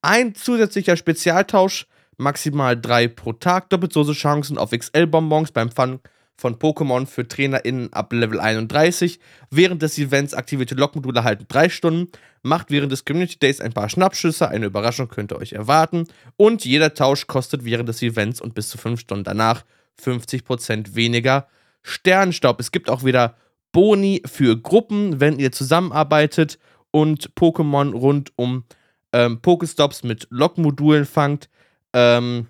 Ein 0.04 0.36
zusätzlicher 0.36 0.96
Spezialtausch, 0.96 1.88
maximal 2.18 2.80
drei 2.80 3.08
pro 3.08 3.34
Tag, 3.34 3.72
doppelt 3.72 3.92
so 3.92 4.04
Chancen 4.14 4.60
auf 4.60 4.70
XL-Bonbons 4.70 5.52
beim 5.52 5.72
Fang 5.72 6.00
von 6.38 6.56
Pokémon 6.60 7.08
für 7.08 7.28
TrainerInnen 7.28 7.92
ab 7.94 8.14
Level 8.14 8.40
31. 8.40 9.20
Während 9.50 9.82
des 9.82 9.98
Events 9.98 10.34
aktivierte 10.34 10.76
Lokmodule 10.76 11.24
halten 11.24 11.46
drei 11.48 11.70
Stunden. 11.70 12.12
Macht 12.44 12.70
während 12.70 12.92
des 12.92 13.06
Community 13.06 13.40
Days 13.40 13.60
ein 13.60 13.74
paar 13.74 13.90
Schnappschüsse. 13.90 14.48
Eine 14.48 14.68
Überraschung 14.68 15.10
könnt 15.10 15.32
ihr 15.32 15.38
euch 15.38 15.54
erwarten. 15.54 16.08
Und 16.38 16.64
jeder 16.64 16.94
Tausch 16.94 17.28
kostet 17.28 17.66
während 17.66 17.90
des 17.90 18.02
Events 18.02 18.40
und 18.40 18.54
bis 18.54 18.70
zu 18.70 18.78
fünf 18.78 19.00
Stunden 19.00 19.24
danach 19.24 19.66
50% 20.02 20.96
weniger 20.96 21.48
Sternstaub. 21.82 22.60
Es 22.60 22.72
gibt 22.72 22.90
auch 22.90 23.04
wieder 23.04 23.36
Boni 23.72 24.22
für 24.26 24.58
Gruppen, 24.58 25.20
wenn 25.20 25.40
ihr 25.40 25.52
zusammenarbeitet 25.52 26.60
und 26.92 27.34
Pokémon 27.36 27.94
rund 27.94 28.32
um 28.36 28.66
ähm, 29.14 29.42
Pokestops 29.42 30.04
mit 30.04 30.28
Lokmodulen 30.30 31.06
fangt. 31.06 31.50
Ähm, 31.94 32.48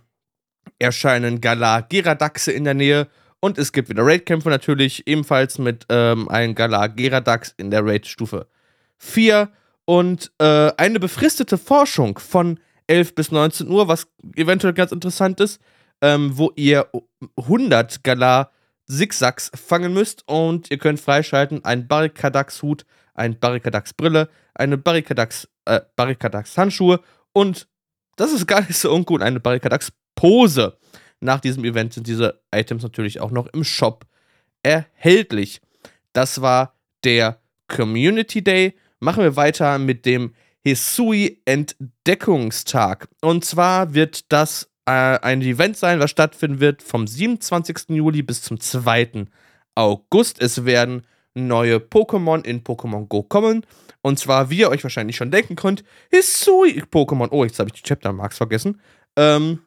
erscheinen 0.80 1.42
Galar 1.42 1.84
Geradaxe 1.84 2.52
in 2.52 2.66
der 2.66 2.74
Nähe 2.74 3.08
und 3.40 3.58
es 3.58 3.72
gibt 3.72 3.90
wieder 3.90 4.06
Raid-Kämpfe 4.06 4.50
natürlich, 4.50 5.08
ebenfalls 5.08 5.58
mit 5.58 5.86
ähm, 5.90 6.28
einem 6.30 6.56
Galar 6.56 6.90
Geradax 6.90 7.54
in 7.58 7.72
der 7.72 7.86
Raid-Stufe 7.86 8.48
4 8.98 9.50
und 9.86 10.32
äh, 10.40 10.72
eine 10.78 11.00
befristete 11.00 11.58
Forschung 11.58 12.20
von 12.20 12.60
11 12.88 13.16
bis 13.16 13.32
19 13.32 13.70
Uhr, 13.70 13.88
was 13.88 14.08
eventuell 14.36 14.74
ganz 14.74 14.92
interessant 14.92 15.40
ist, 15.40 15.62
ähm, 16.02 16.38
wo 16.38 16.52
ihr 16.56 16.88
100 17.38 18.04
Galar 18.04 18.52
Zigzags 18.86 19.52
fangen 19.54 19.94
müsst. 19.94 20.24
Und 20.28 20.72
ihr 20.72 20.78
könnt 20.78 21.00
freischalten 21.00 21.64
einen 21.66 21.88
Barrikadax-Hut, 21.88 22.86
ein 23.14 23.40
Barrikadax-Brille, 23.40 24.30
eine 24.56 24.78
Barrikadax, 24.78 25.48
äh, 25.66 25.82
Barrikadax-Handschuhe 25.96 27.02
und 27.34 27.68
das 28.18 28.34
ist 28.34 28.48
gar 28.48 28.62
nicht 28.62 28.78
so 28.78 28.92
ungut, 28.92 29.22
eine 29.22 29.40
Barrikadax-Pose. 29.40 30.78
Nach 31.20 31.40
diesem 31.40 31.64
Event 31.66 31.94
sind 31.94 32.08
diese 32.08 32.42
Items 32.54 32.84
natürlich 32.84 33.20
auch 33.20 33.32
noch 33.32 33.48
im 33.48 33.64
Shop 33.64 34.06
erhältlich. 34.64 35.62
Das 36.14 36.42
war 36.42 36.76
der 37.04 37.40
Community 37.68 38.44
Day. 38.44 38.76
Machen 39.00 39.24
wir 39.24 39.36
weiter 39.36 39.78
mit 39.80 40.06
dem 40.06 40.34
Hisui 40.64 41.42
Entdeckungstag. 41.46 43.08
Und 43.22 43.46
zwar 43.46 43.94
wird 43.94 44.32
das 44.32 44.70
äh, 44.86 44.92
ein 44.92 45.42
Event 45.42 45.78
sein, 45.78 46.00
was 46.00 46.12
stattfinden 46.12 46.60
wird 46.60 46.82
vom 46.82 47.08
27. 47.08 47.90
Juli 47.90 48.22
bis 48.22 48.42
zum 48.42 48.60
2. 48.60 49.26
August. 49.76 50.42
Es 50.42 50.66
werden 50.66 51.06
neue 51.34 51.78
Pokémon 51.78 52.44
in 52.46 52.64
Pokémon 52.64 53.08
Go 53.08 53.24
kommen. 53.24 53.66
Und 54.02 54.20
zwar, 54.20 54.50
wie 54.50 54.60
ihr 54.60 54.70
euch 54.70 54.84
wahrscheinlich 54.84 55.16
schon 55.16 55.32
denken 55.32 55.56
könnt, 55.56 55.84
Hisui-Pokémon. 56.12 57.30
Oh, 57.32 57.44
jetzt 57.44 57.60
habe 57.60 57.70
ich 57.70 57.82
die 57.82 57.88
Chapter-Marks 57.88 58.38
vergessen. 58.38 58.82
Ähm, 59.16 59.60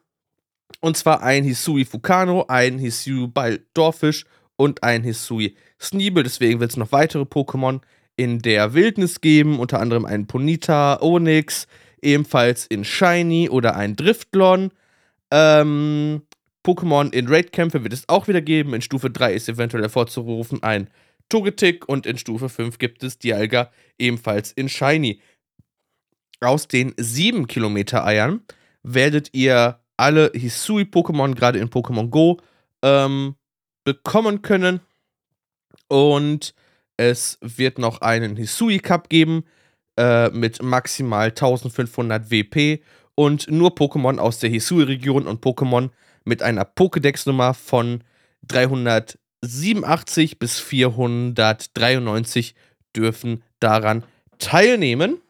und 0.81 0.97
zwar 0.97 1.23
ein 1.23 1.43
Hisui 1.43 1.85
Fukano, 1.85 2.45
ein 2.47 2.77
Hisui 2.77 3.27
Baldorfisch 3.27 4.25
und 4.57 4.83
ein 4.83 5.03
Hisui 5.03 5.55
Sneebel. 5.79 6.23
Deswegen 6.23 6.59
wird 6.59 6.71
es 6.71 6.77
noch 6.77 6.91
weitere 6.91 7.23
Pokémon 7.23 7.81
in 8.17 8.39
der 8.39 8.73
Wildnis 8.73 9.21
geben, 9.21 9.59
unter 9.59 9.79
anderem 9.79 10.05
ein 10.05 10.27
Ponita, 10.27 10.99
Onyx, 11.01 11.67
ebenfalls 12.01 12.65
in 12.65 12.83
Shiny 12.83 13.49
oder 13.49 13.75
ein 13.75 13.95
Driftlon. 13.95 14.71
Ähm, 15.31 16.23
Pokémon 16.65 17.11
in 17.13 17.27
Raid-Kämpfe 17.27 17.83
wird 17.83 17.93
es 17.93 18.09
auch 18.09 18.27
wieder 18.27 18.41
geben. 18.41 18.73
In 18.73 18.81
Stufe 18.81 19.09
3 19.09 19.33
ist 19.33 19.49
eventuell 19.49 19.83
hervorzurufen 19.83 20.61
ein 20.61 20.89
Togetic 21.29 21.87
und 21.87 22.05
in 22.05 22.17
Stufe 22.17 22.49
5 22.49 22.77
gibt 22.77 23.03
es 23.03 23.17
Dialga 23.17 23.71
ebenfalls 23.97 24.51
in 24.51 24.67
Shiny. 24.67 25.21
Aus 26.41 26.67
den 26.67 26.93
7 26.97 27.47
Kilometer 27.47 28.05
Eiern 28.05 28.41
werdet 28.83 29.29
ihr 29.33 29.79
alle 30.01 30.31
Hisui-Pokémon, 30.33 31.35
gerade 31.35 31.59
in 31.59 31.69
Pokémon 31.69 32.09
Go, 32.09 32.39
ähm, 32.81 33.35
bekommen 33.83 34.41
können. 34.41 34.79
Und 35.87 36.55
es 36.97 37.37
wird 37.41 37.77
noch 37.77 38.01
einen 38.01 38.35
Hisui 38.35 38.79
Cup 38.79 39.09
geben 39.09 39.43
äh, 39.97 40.29
mit 40.29 40.63
maximal 40.63 41.27
1500 41.27 42.31
WP 42.31 42.81
und 43.13 43.51
nur 43.51 43.75
Pokémon 43.75 44.17
aus 44.17 44.39
der 44.39 44.49
Hisui-Region 44.49 45.27
und 45.27 45.43
Pokémon 45.43 45.91
mit 46.23 46.41
einer 46.41 46.63
Pokédex-Nummer 46.63 47.53
von 47.53 48.03
387 48.47 50.39
bis 50.39 50.59
493 50.59 52.55
dürfen 52.95 53.43
daran 53.59 54.03
teilnehmen. 54.39 55.21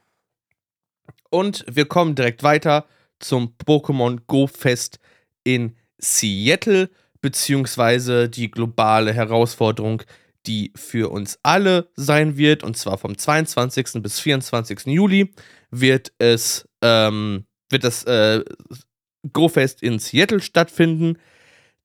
Und 1.29 1.65
wir 1.69 1.85
kommen 1.85 2.15
direkt 2.15 2.43
weiter 2.43 2.85
zum 3.21 3.55
Pokémon 3.65 4.19
Go 4.27 4.47
Fest 4.47 4.99
in 5.43 5.75
Seattle, 5.97 6.89
beziehungsweise 7.21 8.29
die 8.29 8.49
globale 8.49 9.13
Herausforderung, 9.13 10.03
die 10.47 10.71
für 10.75 11.11
uns 11.11 11.39
alle 11.43 11.89
sein 11.95 12.37
wird, 12.37 12.63
und 12.63 12.75
zwar 12.75 12.97
vom 12.97 13.17
22. 13.17 14.01
bis 14.01 14.19
24. 14.19 14.87
Juli 14.87 15.33
wird 15.69 16.11
es, 16.17 16.67
ähm, 16.81 17.45
wird 17.69 17.83
das 17.83 18.03
äh, 18.05 18.43
Go-Fest 19.31 19.83
in 19.83 19.99
Seattle 19.99 20.41
stattfinden. 20.41 21.17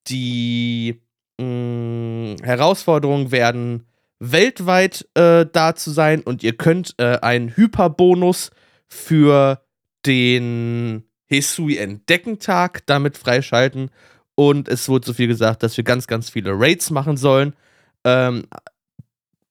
Die 0.07 1.01
mh, 1.39 1.45
mm, 1.45 2.35
Herausforderungen 2.43 3.31
werden 3.31 3.85
weltweit 4.19 5.07
äh, 5.13 5.45
da 5.51 5.75
zu 5.75 5.91
sein 5.91 6.21
und 6.21 6.43
ihr 6.43 6.57
könnt 6.57 6.95
äh, 6.97 7.19
einen 7.19 7.55
Hyperbonus 7.55 8.49
für 8.87 9.61
den 10.05 11.06
Hisui 11.27 11.77
Entdeckentag 11.77 12.85
damit 12.85 13.17
freischalten. 13.17 13.91
Und 14.35 14.67
es 14.67 14.87
wurde 14.87 15.05
so 15.07 15.13
viel 15.13 15.27
gesagt, 15.27 15.63
dass 15.63 15.77
wir 15.77 15.83
ganz, 15.83 16.07
ganz 16.07 16.29
viele 16.29 16.51
Raids 16.53 16.89
machen 16.89 17.17
sollen. 17.17 17.53
Ähm, 18.03 18.45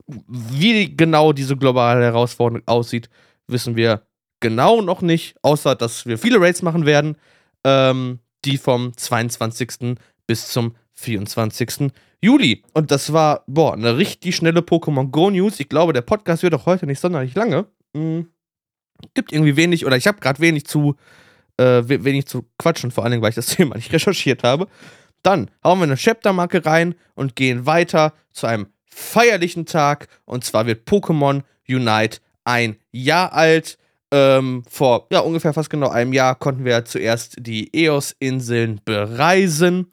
wie 0.07 0.97
genau 0.97 1.33
diese 1.33 1.57
globale 1.57 2.05
Herausforderung 2.05 2.63
aussieht, 2.67 3.11
wissen 3.49 3.77
wir 3.77 4.07
genau 4.41 4.81
noch 4.81 5.03
nicht, 5.03 5.37
außer 5.43 5.75
dass 5.75 6.07
wir 6.07 6.19
viele 6.19 6.41
Raids 6.41 6.63
machen 6.63 6.87
werden, 6.87 7.17
ähm, 7.65 8.21
die 8.45 8.59
vom 8.59 8.97
22. 8.97 9.97
bis 10.27 10.49
zum 10.49 10.77
24. 10.95 11.91
Juli. 12.23 12.63
Und 12.73 12.91
das 12.91 13.13
war, 13.13 13.45
boah, 13.47 13.75
eine 13.75 13.97
richtig 13.99 14.37
schnelle 14.37 14.61
Pokémon 14.61 15.11
Go 15.11 15.31
News. 15.31 15.61
Ich 15.61 15.69
glaube, 15.69 15.93
der 15.93 16.03
Podcast 16.03 16.43
wird 16.43 16.55
auch 16.55 16.67
heute 16.67 16.87
nicht 16.87 17.01
sonderlich 17.01 17.35
lange. 17.35 17.67
Mhm. 17.93 18.29
Gibt 19.15 19.33
irgendwie 19.33 19.57
wenig, 19.57 19.85
oder 19.85 19.97
ich 19.97 20.07
habe 20.07 20.21
gerade 20.21 20.41
wenig 20.41 20.67
zu, 20.67 20.97
äh, 21.59 21.83
wenig 21.87 22.27
zu 22.27 22.45
quatschen, 22.59 22.91
vor 22.91 23.05
allen 23.05 23.13
Dingen, 23.13 23.23
weil 23.23 23.31
ich 23.31 23.37
das 23.37 23.47
Thema 23.57 23.77
nicht 23.77 23.93
recherchiert 23.93 24.43
habe. 24.43 24.69
Dann 25.23 25.51
hauen 25.65 25.79
wir 25.79 25.85
eine 25.85 25.97
Chaptermarke 25.97 26.65
rein 26.65 26.95
und 27.15 27.37
gehen 27.37 27.67
weiter 27.67 28.13
zu 28.33 28.47
einem 28.47 28.69
feierlichen 28.89 29.67
Tag. 29.67 30.09
Und 30.25 30.45
zwar 30.45 30.67
wird 30.67 30.89
Pokémon 30.89 31.43
Unite 31.69 32.19
ein 32.45 32.77
Jahr 32.93 33.33
alt. 33.33 33.79
Ähm, 34.13 34.63
vor 34.71 35.09
ja, 35.11 35.19
ungefähr 35.19 35.53
fast 35.53 35.69
genau 35.69 35.89
einem 35.89 36.13
Jahr 36.13 36.37
konnten 36.37 36.65
wir 36.65 36.85
zuerst 36.85 37.37
die 37.41 37.75
EOS-Inseln 37.75 38.81
bereisen. 38.85 39.91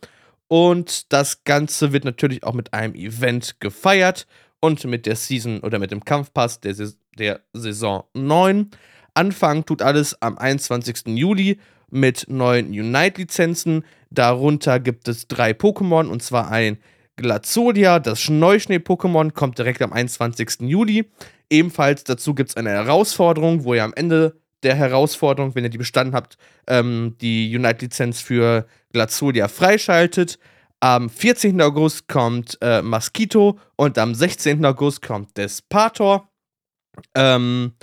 Und 0.47 1.11
das 1.11 1.43
Ganze 1.45 1.93
wird 1.93 2.05
natürlich 2.05 2.43
auch 2.43 2.53
mit 2.53 2.73
einem 2.73 2.93
Event 2.93 3.59
gefeiert 3.59 4.27
und 4.59 4.83
mit 4.85 5.07
der 5.07 5.15
Season 5.15 5.61
oder 5.61 5.79
mit 5.79 5.89
dem 5.89 6.05
Kampfpass 6.05 6.59
der, 6.59 6.75
der 7.17 7.41
Saison 7.53 8.03
9. 8.13 8.69
Anfangen 9.13 9.65
tut 9.65 9.81
alles 9.81 10.21
am 10.21 10.37
21. 10.37 11.07
Juli 11.07 11.59
mit 11.89 12.25
neuen 12.27 12.67
Unite-Lizenzen. 12.67 13.85
Darunter 14.09 14.79
gibt 14.79 15.07
es 15.07 15.27
drei 15.27 15.51
Pokémon 15.51 16.07
und 16.07 16.23
zwar 16.23 16.51
ein 16.51 16.77
Glazolia, 17.15 17.99
das 17.99 18.21
Schneuschnee-Pokémon, 18.21 19.31
kommt 19.31 19.59
direkt 19.59 19.81
am 19.81 19.93
21. 19.93 20.61
Juli. 20.61 21.11
Ebenfalls 21.49 22.03
dazu 22.03 22.33
gibt 22.33 22.49
es 22.49 22.57
eine 22.57 22.71
Herausforderung, 22.71 23.63
wo 23.63 23.75
ihr 23.75 23.83
am 23.83 23.93
Ende 23.93 24.35
der 24.63 24.75
Herausforderung, 24.75 25.53
wenn 25.53 25.63
ihr 25.63 25.69
die 25.69 25.77
bestanden 25.77 26.15
habt, 26.15 26.37
ähm, 26.67 27.15
die 27.21 27.55
Unite-Lizenz 27.55 28.21
für 28.21 28.65
Glazolia 28.91 29.47
freischaltet. 29.47 30.39
Am 30.79 31.09
14. 31.09 31.61
August 31.61 32.07
kommt 32.07 32.57
äh, 32.61 32.81
Mosquito 32.81 33.59
und 33.75 33.97
am 33.97 34.15
16. 34.15 34.65
August 34.65 35.01
kommt 35.01 35.37
Despator. 35.37 36.29
Ähm, 37.15 37.73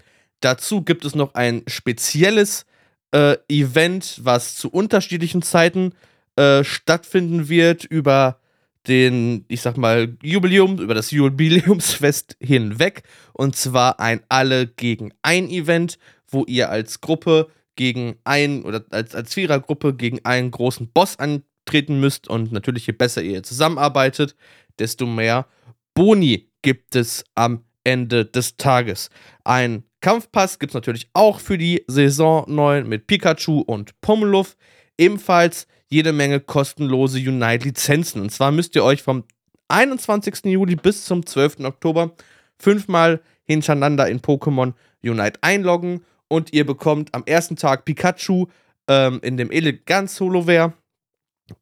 dazu 0.41 0.83
gibt 0.83 1.05
es 1.05 1.15
noch 1.15 1.35
ein 1.35 1.63
spezielles 1.67 2.67
äh, 3.13 3.37
Event, 3.49 4.21
was 4.23 4.57
zu 4.57 4.71
unterschiedlichen 4.71 5.43
Zeiten 5.43 5.93
äh, 6.37 6.65
stattfinden 6.65 7.49
wird 7.49 7.85
über 7.85 8.41
den, 8.87 9.45
ich 9.49 9.61
sag 9.61 9.77
mal, 9.77 10.17
Jubiläum, 10.23 10.79
über 10.79 10.95
das 10.95 11.11
Jubiläumsfest 11.11 12.37
hinweg. 12.41 13.03
Und 13.33 13.57
zwar 13.57 14.01
ein 14.01 14.23
Alle 14.29 14.67
gegen 14.67 15.13
ein 15.23 15.49
Event, 15.51 15.99
wo 16.29 16.45
ihr 16.47 16.71
als 16.71 17.01
Gruppe 17.01 17.49
gegen 17.77 18.17
ein 18.25 18.63
oder 18.63 18.85
als, 18.91 19.15
als 19.15 19.35
Vierergruppe 19.35 19.95
gegen 19.95 20.25
einen 20.25 20.51
großen 20.51 20.91
Boss 20.93 21.19
antreten 21.19 22.01
müsst. 22.01 22.29
Und 22.29 22.53
natürlich, 22.53 22.87
je 22.87 22.93
besser 22.93 23.23
ihr 23.23 23.43
zusammenarbeitet, 23.43 24.35
desto 24.79 25.07
mehr 25.07 25.47
Boni 25.95 26.51
gibt 26.63 26.95
es 26.97 27.25
am 27.35 27.65
Ende 27.85 28.25
des 28.25 28.57
Tages. 28.57 29.11
Ein 29.45 29.85
Kampfpass 30.01 30.59
gibt 30.59 30.71
es 30.71 30.75
natürlich 30.75 31.11
auch 31.13 31.41
für 31.41 31.59
die 31.59 31.85
Saison 31.87 32.45
9 32.49 32.89
mit 32.89 33.07
Pikachu 33.07 33.61
und 33.61 34.01
Pommeluff. 34.01 34.57
Ebenfalls 34.97 35.67
jede 35.89 36.13
Menge 36.13 36.41
kostenlose 36.41 37.19
Unite-Lizenzen. 37.19 38.23
Und 38.23 38.31
zwar 38.31 38.53
müsst 38.53 38.75
ihr 38.77 38.85
euch 38.85 39.03
vom 39.03 39.25
21. 39.69 40.45
Juli 40.45 40.77
bis 40.77 41.05
zum 41.05 41.27
12. 41.27 41.61
Oktober 41.61 42.13
fünfmal 42.59 43.21
hintereinander 43.45 44.09
in 44.09 44.21
Pokémon 44.21 44.75
Unite 45.03 45.39
einloggen 45.43 46.05
und 46.29 46.53
ihr 46.53 46.65
bekommt 46.65 47.15
am 47.15 47.25
ersten 47.27 47.57
Tag 47.57 47.85
Pikachu 47.85 48.47
ähm, 48.89 49.19
in 49.23 49.37
dem 49.37 49.51
Eleganz 49.51 50.21
Holoware. 50.21 50.75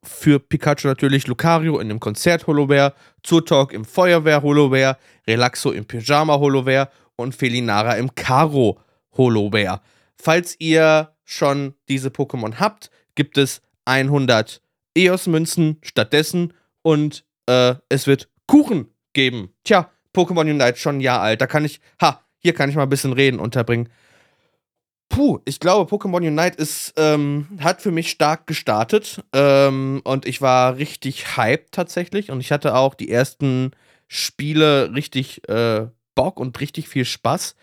Für 0.03 0.39
Pikachu 0.39 0.87
natürlich 0.87 1.27
Lucario 1.27 1.79
in 1.79 1.89
dem 1.89 1.99
Konzert 1.99 2.47
Holoware, 2.47 2.93
Zurtalk 3.23 3.73
im 3.73 3.87
Feuerwehr 3.87 4.43
Holoware, 4.43 4.99
Relaxo 5.27 5.71
im 5.71 5.87
Pyjama 5.87 6.39
Holoware 6.39 6.91
und 7.19 7.35
Felinara 7.35 7.95
im 7.95 8.15
Karo 8.15 8.81
Holoware. 9.17 9.81
Falls 10.17 10.57
ihr 10.59 11.13
schon 11.25 11.75
diese 11.89 12.09
Pokémon 12.09 12.55
habt, 12.59 12.91
gibt 13.15 13.37
es 13.37 13.61
100 13.85 14.63
EOS-Münzen 14.97 15.79
stattdessen 15.83 16.55
und 16.83 17.25
äh, 17.47 17.75
es 17.89 18.07
wird 18.07 18.29
Kuchen 18.47 18.89
geben. 19.13 19.53
Tja, 19.65 19.91
Pokémon 20.15 20.51
Unite 20.51 20.77
schon 20.77 20.99
ein 20.99 21.01
Jahr 21.01 21.21
alt. 21.21 21.41
Da 21.41 21.47
kann 21.47 21.65
ich, 21.65 21.81
ha, 22.01 22.23
hier 22.39 22.55
kann 22.55 22.71
ich 22.71 22.77
mal 22.77 22.85
ein 22.85 22.89
bisschen 22.89 23.13
Reden 23.13 23.41
unterbringen. 23.41 23.89
Puh, 25.09 25.41
ich 25.45 25.59
glaube, 25.59 25.91
Pokémon 25.95 26.27
Unite 26.27 26.57
ist, 26.59 26.93
ähm, 26.97 27.49
hat 27.61 27.81
für 27.81 27.91
mich 27.91 28.11
stark 28.11 28.47
gestartet 28.47 29.23
ähm, 29.33 30.01
und 30.05 30.27
ich 30.27 30.43
war 30.43 30.77
richtig 30.77 31.37
hyped 31.37 31.73
tatsächlich 31.73 32.31
und 32.31 32.41
ich 32.41 32.53
hatte 32.53 32.75
auch 32.75 32.95
die 32.95 33.11
ersten 33.11 33.73
Spiele 34.07 34.95
richtig 34.95 35.49
äh, 35.49 35.87
Bock 36.19 36.41
und 36.41 36.59
richtig 36.61 36.89
viel 36.89 37.05
Spaß. 37.05 37.55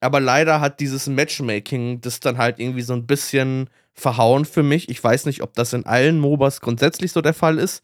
Aber 0.00 0.18
leider 0.18 0.62
hat 0.62 0.80
dieses 0.80 1.08
Matchmaking 1.08 2.00
das 2.00 2.20
dann 2.20 2.38
halt 2.38 2.58
irgendwie 2.58 2.80
so 2.80 2.94
ein 2.94 3.06
bisschen 3.06 3.68
verhauen 3.92 4.46
für 4.46 4.62
mich. 4.62 4.88
Ich 4.88 5.04
weiß 5.04 5.26
nicht, 5.26 5.42
ob 5.42 5.52
das 5.52 5.74
in 5.74 5.84
allen 5.84 6.18
MOBAs 6.18 6.62
grundsätzlich 6.62 7.12
so 7.12 7.20
der 7.20 7.34
Fall 7.34 7.58
ist, 7.58 7.82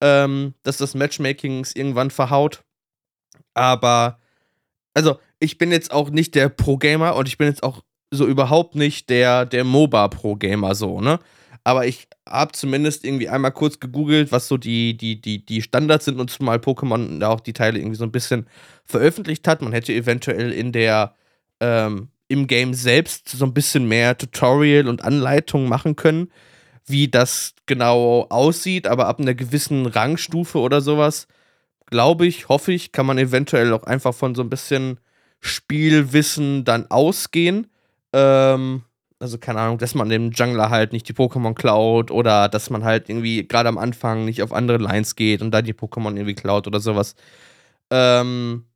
ähm, 0.00 0.54
dass 0.62 0.76
das 0.76 0.94
Matchmaking 0.94 1.66
irgendwann 1.74 2.10
verhaut. 2.12 2.62
Aber, 3.52 4.20
also, 4.94 5.18
ich 5.40 5.58
bin 5.58 5.72
jetzt 5.72 5.90
auch 5.90 6.10
nicht 6.10 6.36
der 6.36 6.50
Pro-Gamer 6.50 7.16
und 7.16 7.26
ich 7.26 7.36
bin 7.36 7.48
jetzt 7.48 7.64
auch 7.64 7.82
so 8.12 8.28
überhaupt 8.28 8.76
nicht 8.76 9.10
der, 9.10 9.44
der 9.44 9.64
MOBA-Pro-Gamer 9.64 10.76
so, 10.76 11.00
ne? 11.00 11.18
Aber 11.64 11.86
ich 11.86 12.08
habe 12.28 12.52
zumindest 12.52 13.04
irgendwie 13.04 13.28
einmal 13.28 13.52
kurz 13.52 13.80
gegoogelt, 13.80 14.32
was 14.32 14.48
so 14.48 14.58
die, 14.58 14.96
die, 14.96 15.20
die, 15.20 15.44
die 15.44 15.62
Standards 15.62 16.04
sind 16.04 16.20
und 16.20 16.30
zumal 16.30 16.58
Pokémon 16.58 17.18
da 17.20 17.30
auch 17.30 17.40
die 17.40 17.54
Teile 17.54 17.78
irgendwie 17.78 17.96
so 17.96 18.04
ein 18.04 18.12
bisschen 18.12 18.46
veröffentlicht 18.84 19.48
hat. 19.48 19.62
Man 19.62 19.72
hätte 19.72 19.94
eventuell 19.94 20.52
in 20.52 20.72
der 20.72 21.14
ähm, 21.60 22.08
im 22.28 22.46
Game 22.46 22.74
selbst 22.74 23.28
so 23.30 23.44
ein 23.46 23.54
bisschen 23.54 23.88
mehr 23.88 24.16
Tutorial 24.16 24.88
und 24.88 25.04
Anleitung 25.04 25.68
machen 25.68 25.96
können, 25.96 26.30
wie 26.86 27.08
das 27.08 27.54
genau 27.66 28.26
aussieht, 28.28 28.86
aber 28.86 29.06
ab 29.06 29.20
einer 29.20 29.34
gewissen 29.34 29.86
Rangstufe 29.86 30.58
oder 30.58 30.80
sowas, 30.80 31.26
glaube 31.86 32.26
ich, 32.26 32.48
hoffe 32.48 32.72
ich, 32.72 32.92
kann 32.92 33.06
man 33.06 33.18
eventuell 33.18 33.72
auch 33.72 33.84
einfach 33.84 34.14
von 34.14 34.34
so 34.34 34.42
ein 34.42 34.50
bisschen 34.50 35.00
Spielwissen 35.40 36.64
dann 36.64 36.90
ausgehen. 36.90 37.68
Ähm, 38.12 38.82
also 39.24 39.38
keine 39.38 39.60
Ahnung, 39.60 39.78
dass 39.78 39.94
man 39.94 40.10
dem 40.10 40.32
Jungler 40.32 40.68
halt 40.70 40.92
nicht 40.92 41.08
die 41.08 41.14
Pokémon 41.14 41.54
klaut 41.54 42.10
oder 42.10 42.48
dass 42.50 42.68
man 42.68 42.84
halt 42.84 43.08
irgendwie 43.08 43.48
gerade 43.48 43.70
am 43.70 43.78
Anfang 43.78 44.26
nicht 44.26 44.42
auf 44.42 44.52
andere 44.52 44.76
Lines 44.78 45.16
geht 45.16 45.40
und 45.42 45.50
dann 45.50 45.64
die 45.64 45.72
Pokémon 45.72 46.14
irgendwie 46.14 46.34
klaut 46.34 46.66
oder 46.66 46.78
sowas. 46.78 47.16
Ähm, 47.90 48.66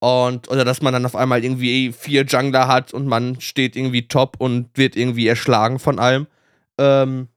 und, 0.00 0.50
oder 0.50 0.64
dass 0.64 0.82
man 0.82 0.92
dann 0.92 1.06
auf 1.06 1.16
einmal 1.16 1.44
irgendwie 1.44 1.92
vier 1.92 2.24
Jungler 2.26 2.68
hat 2.68 2.92
und 2.94 3.06
man 3.06 3.40
steht 3.40 3.76
irgendwie 3.76 4.08
top 4.08 4.36
und 4.38 4.68
wird 4.76 4.96
irgendwie 4.96 5.28
erschlagen 5.28 5.78
von 5.78 5.98
allem. 5.98 6.26
Ähm, 6.78 7.28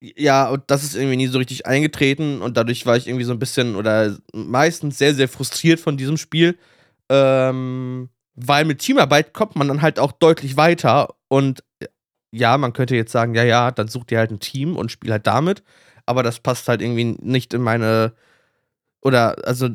ja, 0.00 0.48
und 0.50 0.64
das 0.66 0.82
ist 0.82 0.96
irgendwie 0.96 1.16
nie 1.16 1.28
so 1.28 1.38
richtig 1.38 1.66
eingetreten 1.66 2.42
und 2.42 2.56
dadurch 2.56 2.86
war 2.86 2.96
ich 2.96 3.06
irgendwie 3.06 3.24
so 3.24 3.32
ein 3.32 3.38
bisschen 3.38 3.76
oder 3.76 4.18
meistens 4.34 4.98
sehr, 4.98 5.14
sehr 5.14 5.28
frustriert 5.28 5.78
von 5.80 5.96
diesem 5.96 6.16
Spiel. 6.16 6.58
Ähm, 7.08 8.08
weil 8.34 8.64
mit 8.64 8.80
Teamarbeit 8.80 9.32
kommt 9.32 9.56
man 9.56 9.68
dann 9.68 9.82
halt 9.82 9.98
auch 9.98 10.12
deutlich 10.12 10.56
weiter 10.56 11.14
und 11.28 11.62
ja, 12.30 12.56
man 12.56 12.72
könnte 12.72 12.96
jetzt 12.96 13.12
sagen, 13.12 13.34
ja, 13.34 13.44
ja, 13.44 13.70
dann 13.70 13.88
such 13.88 14.04
dir 14.04 14.18
halt 14.18 14.30
ein 14.30 14.40
Team 14.40 14.76
und 14.76 14.90
spiel 14.90 15.12
halt 15.12 15.26
damit, 15.26 15.62
aber 16.06 16.22
das 16.22 16.40
passt 16.40 16.68
halt 16.68 16.80
irgendwie 16.80 17.16
nicht 17.20 17.52
in 17.54 17.62
meine 17.62 18.14
oder 19.02 19.36
also 19.46 19.68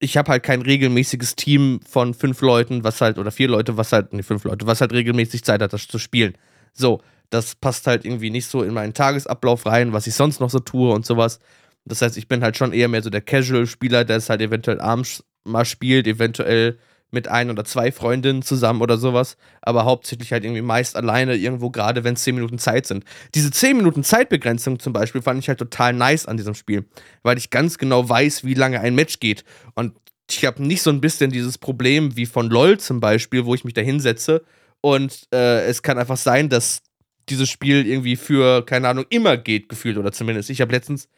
ich 0.00 0.16
habe 0.16 0.30
halt 0.30 0.42
kein 0.42 0.62
regelmäßiges 0.62 1.36
Team 1.36 1.80
von 1.88 2.14
fünf 2.14 2.40
Leuten, 2.42 2.84
was 2.84 3.00
halt, 3.00 3.18
oder 3.18 3.30
vier 3.30 3.48
Leute, 3.48 3.76
was 3.76 3.92
halt, 3.92 4.12
nee, 4.12 4.22
fünf 4.22 4.44
Leute, 4.44 4.66
was 4.66 4.80
halt 4.80 4.92
regelmäßig 4.92 5.44
Zeit 5.44 5.62
hat, 5.62 5.72
das 5.72 5.88
zu 5.88 5.98
spielen. 5.98 6.34
So, 6.72 7.00
das 7.30 7.54
passt 7.54 7.86
halt 7.86 8.04
irgendwie 8.04 8.30
nicht 8.30 8.46
so 8.46 8.62
in 8.62 8.74
meinen 8.74 8.92
Tagesablauf 8.92 9.64
rein, 9.66 9.92
was 9.92 10.06
ich 10.06 10.14
sonst 10.14 10.40
noch 10.40 10.50
so 10.50 10.58
tue 10.58 10.92
und 10.92 11.06
sowas. 11.06 11.40
Das 11.84 12.02
heißt, 12.02 12.16
ich 12.18 12.28
bin 12.28 12.42
halt 12.42 12.56
schon 12.56 12.72
eher 12.72 12.88
mehr 12.88 13.02
so 13.02 13.10
der 13.10 13.22
Casual-Spieler, 13.22 14.04
der 14.04 14.18
es 14.18 14.28
halt 14.28 14.40
eventuell 14.40 14.80
abends 14.80 15.24
mal 15.44 15.64
spielt, 15.64 16.06
eventuell 16.06 16.78
mit 17.14 17.28
ein 17.28 17.50
oder 17.50 17.64
zwei 17.64 17.90
Freundinnen 17.90 18.42
zusammen 18.42 18.82
oder 18.82 18.98
sowas, 18.98 19.38
aber 19.62 19.84
hauptsächlich 19.84 20.32
halt 20.32 20.44
irgendwie 20.44 20.60
meist 20.60 20.96
alleine 20.96 21.36
irgendwo, 21.36 21.70
gerade 21.70 22.04
wenn 22.04 22.14
es 22.14 22.24
10 22.24 22.34
Minuten 22.34 22.58
Zeit 22.58 22.86
sind. 22.86 23.04
Diese 23.34 23.50
10 23.50 23.76
Minuten 23.76 24.04
Zeitbegrenzung 24.04 24.78
zum 24.78 24.92
Beispiel 24.92 25.22
fand 25.22 25.38
ich 25.38 25.48
halt 25.48 25.58
total 25.58 25.94
nice 25.94 26.26
an 26.26 26.36
diesem 26.36 26.54
Spiel, 26.54 26.84
weil 27.22 27.38
ich 27.38 27.48
ganz 27.48 27.78
genau 27.78 28.06
weiß, 28.06 28.44
wie 28.44 28.54
lange 28.54 28.80
ein 28.80 28.94
Match 28.94 29.20
geht. 29.20 29.44
Und 29.74 29.94
ich 30.30 30.44
habe 30.44 30.62
nicht 30.62 30.82
so 30.82 30.90
ein 30.90 31.00
bisschen 31.00 31.30
dieses 31.30 31.56
Problem 31.56 32.16
wie 32.16 32.26
von 32.26 32.50
LOL 32.50 32.78
zum 32.78 33.00
Beispiel, 33.00 33.46
wo 33.46 33.54
ich 33.54 33.64
mich 33.64 33.74
da 33.74 33.80
hinsetze 33.80 34.42
und 34.80 35.28
äh, 35.32 35.64
es 35.64 35.82
kann 35.82 35.96
einfach 35.98 36.18
sein, 36.18 36.50
dass 36.50 36.82
dieses 37.30 37.48
Spiel 37.48 37.86
irgendwie 37.86 38.16
für, 38.16 38.66
keine 38.66 38.88
Ahnung, 38.88 39.06
immer 39.08 39.38
geht, 39.38 39.70
gefühlt 39.70 39.96
oder 39.96 40.12
zumindest. 40.12 40.50
Ich 40.50 40.60
habe 40.60 40.72
letztens 40.72 41.08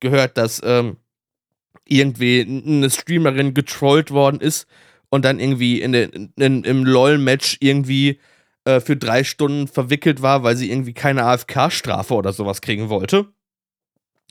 gehört, 0.00 0.36
dass 0.36 0.60
ähm, 0.64 0.96
irgendwie 1.86 2.40
eine 2.66 2.90
Streamerin 2.90 3.54
getrollt 3.54 4.10
worden 4.10 4.40
ist 4.40 4.66
und 5.12 5.26
dann 5.26 5.38
irgendwie 5.38 5.82
in 5.82 5.92
den, 5.92 6.32
in, 6.36 6.64
im 6.64 6.86
LOL-Match 6.86 7.58
irgendwie 7.60 8.18
äh, 8.64 8.80
für 8.80 8.96
drei 8.96 9.24
Stunden 9.24 9.68
verwickelt 9.68 10.22
war, 10.22 10.42
weil 10.42 10.56
sie 10.56 10.70
irgendwie 10.70 10.94
keine 10.94 11.24
AFK-Strafe 11.24 12.14
oder 12.14 12.32
sowas 12.32 12.62
kriegen 12.62 12.88
wollte. 12.88 13.26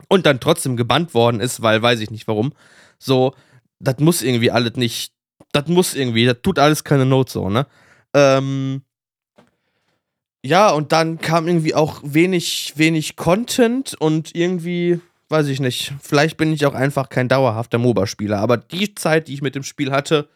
Und 0.08 0.26
dann 0.26 0.40
trotzdem 0.40 0.78
gebannt 0.78 1.14
worden 1.14 1.40
ist, 1.40 1.62
weil 1.62 1.84
weiß 1.84 2.00
ich 2.00 2.10
nicht 2.10 2.28
warum. 2.28 2.54
So, 2.98 3.36
das 3.78 4.00
muss 4.00 4.24
irgendwie 4.24 4.50
alles 4.50 4.76
nicht. 4.76 5.14
Das 5.52 5.68
muss 5.68 5.94
irgendwie, 5.94 6.26
das 6.26 6.38
tut 6.42 6.58
alles 6.58 6.84
keine 6.84 7.06
Not 7.06 7.30
so, 7.30 7.52
ne? 7.52 7.68
Ähm, 8.15 8.82
ja, 10.44 10.72
und 10.72 10.91
dann 10.91 11.20
kam 11.20 11.48
irgendwie 11.48 11.76
auch 11.76 12.02
wenig, 12.04 12.74
wenig 12.76 13.17
Content 13.17 13.94
und 14.00 14.34
irgendwie, 14.34 15.00
weiß 15.30 15.46
ich 15.46 15.60
nicht, 15.60 15.94
vielleicht 16.02 16.38
bin 16.38 16.52
ich 16.52 16.65
auch 16.65 16.74
einfach 16.74 17.10
kein 17.10 17.30
dauerhafter 17.30 17.78
MOBA-Spieler, 17.78 18.39
aber 18.39 18.58
die 18.58 18.96
Zeit, 18.96 19.28
die 19.28 19.36
ich 19.36 19.44
mit 19.44 19.54
dem 19.54 19.62
Spiel 19.62 19.91
hatte, 19.91 20.28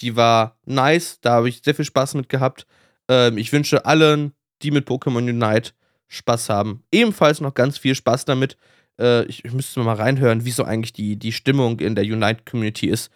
die 0.00 0.16
war 0.16 0.58
nice, 0.64 1.20
da 1.20 1.32
habe 1.32 1.48
ich 1.48 1.62
sehr 1.62 1.74
viel 1.74 1.84
Spaß 1.84 2.14
mit 2.14 2.28
gehabt. 2.28 2.66
Ähm, 3.08 3.38
ich 3.38 3.52
wünsche 3.52 3.84
allen, 3.84 4.32
die 4.62 4.70
mit 4.70 4.88
Pokémon 4.88 5.28
Unite 5.28 5.72
Spaß 6.08 6.48
haben, 6.48 6.82
ebenfalls 6.90 7.40
noch 7.40 7.54
ganz 7.54 7.78
viel 7.78 7.94
Spaß 7.94 8.24
damit. 8.24 8.56
Äh, 8.98 9.24
ich, 9.26 9.44
ich, 9.44 9.52
müsste 9.52 9.80
mal 9.80 9.94
reinhören, 9.94 10.44
wie 10.44 10.50
so 10.50 10.64
eigentlich 10.64 10.92
die, 10.92 11.16
die 11.16 11.32
Stimmung 11.32 11.78
in 11.80 11.94
der 11.94 12.04
Unite-Community 12.04 12.88
ist. 12.88 13.10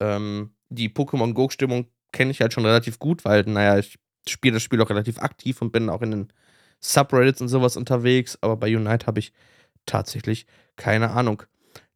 Ähm, 0.00 0.50
die 0.68 0.88
Pokémon 0.88 1.32
Go-Stimmung 1.32 1.86
kenne 2.12 2.30
ich 2.32 2.40
halt 2.40 2.52
schon 2.52 2.66
relativ 2.66 2.98
gut, 2.98 3.24
weil, 3.24 3.44
naja, 3.44 3.78
ich 3.78 3.98
spiele 4.28 4.54
das 4.54 4.62
Spiel 4.62 4.80
auch 4.82 4.90
relativ 4.90 5.18
aktiv 5.18 5.62
und 5.62 5.72
bin 5.72 5.88
auch 5.88 6.02
in 6.02 6.10
den 6.10 6.32
Subreddits 6.80 7.40
und 7.40 7.48
sowas 7.48 7.76
unterwegs, 7.76 8.38
aber 8.40 8.56
bei 8.56 8.74
Unite 8.74 9.06
habe 9.06 9.20
ich 9.20 9.32
tatsächlich 9.86 10.46
keine 10.76 11.10
Ahnung. 11.10 11.42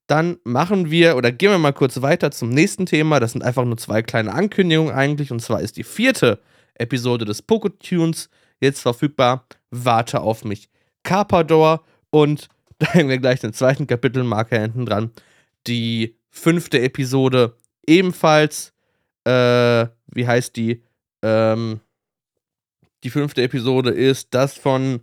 Dann 0.06 0.36
machen 0.44 0.90
wir 0.90 1.16
oder 1.16 1.32
gehen 1.32 1.50
wir 1.50 1.58
mal 1.58 1.72
kurz 1.72 2.02
weiter 2.02 2.30
zum 2.30 2.50
nächsten 2.50 2.86
Thema. 2.86 3.20
Das 3.20 3.32
sind 3.32 3.42
einfach 3.42 3.64
nur 3.64 3.78
zwei 3.78 4.02
kleine 4.02 4.32
Ankündigungen 4.32 4.92
eigentlich. 4.92 5.32
Und 5.32 5.40
zwar 5.40 5.60
ist 5.60 5.76
die 5.76 5.84
vierte 5.84 6.40
Episode 6.74 7.24
des 7.24 7.40
Poketunes 7.42 8.28
jetzt 8.60 8.80
verfügbar. 8.80 9.46
Warte 9.70 10.20
auf 10.20 10.44
mich. 10.44 10.68
Carpador 11.04 11.84
und 12.10 12.48
da 12.78 12.92
hängen 12.92 13.08
wir 13.08 13.18
gleich 13.18 13.40
den 13.40 13.52
zweiten 13.52 13.86
Kapitelmarker 13.86 14.60
hinten 14.60 14.86
dran. 14.86 15.10
Die 15.66 16.16
fünfte 16.30 16.80
Episode 16.80 17.56
ebenfalls. 17.86 18.72
Äh, 19.24 19.86
wie 20.06 20.26
heißt 20.26 20.56
die? 20.56 20.82
Ähm, 21.22 21.80
die 23.04 23.10
fünfte 23.10 23.42
Episode 23.42 23.90
ist 23.90 24.28
das 24.32 24.58
von 24.58 25.00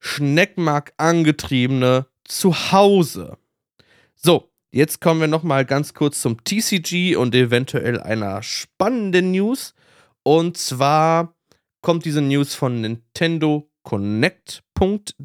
Schneckmark 0.00 0.92
angetriebene 0.96 2.06
Zuhause. 2.24 3.38
So, 4.26 4.50
jetzt 4.72 5.02
kommen 5.02 5.20
wir 5.20 5.28
nochmal 5.28 5.66
ganz 5.66 5.92
kurz 5.92 6.22
zum 6.22 6.42
TCG 6.42 7.14
und 7.16 7.34
eventuell 7.34 8.00
einer 8.00 8.42
spannenden 8.42 9.32
News. 9.32 9.74
Und 10.22 10.56
zwar 10.56 11.36
kommt 11.82 12.06
diese 12.06 12.22
News 12.22 12.54
von 12.54 12.80
Nintendo 12.80 13.70
Connect.de, 13.82 15.20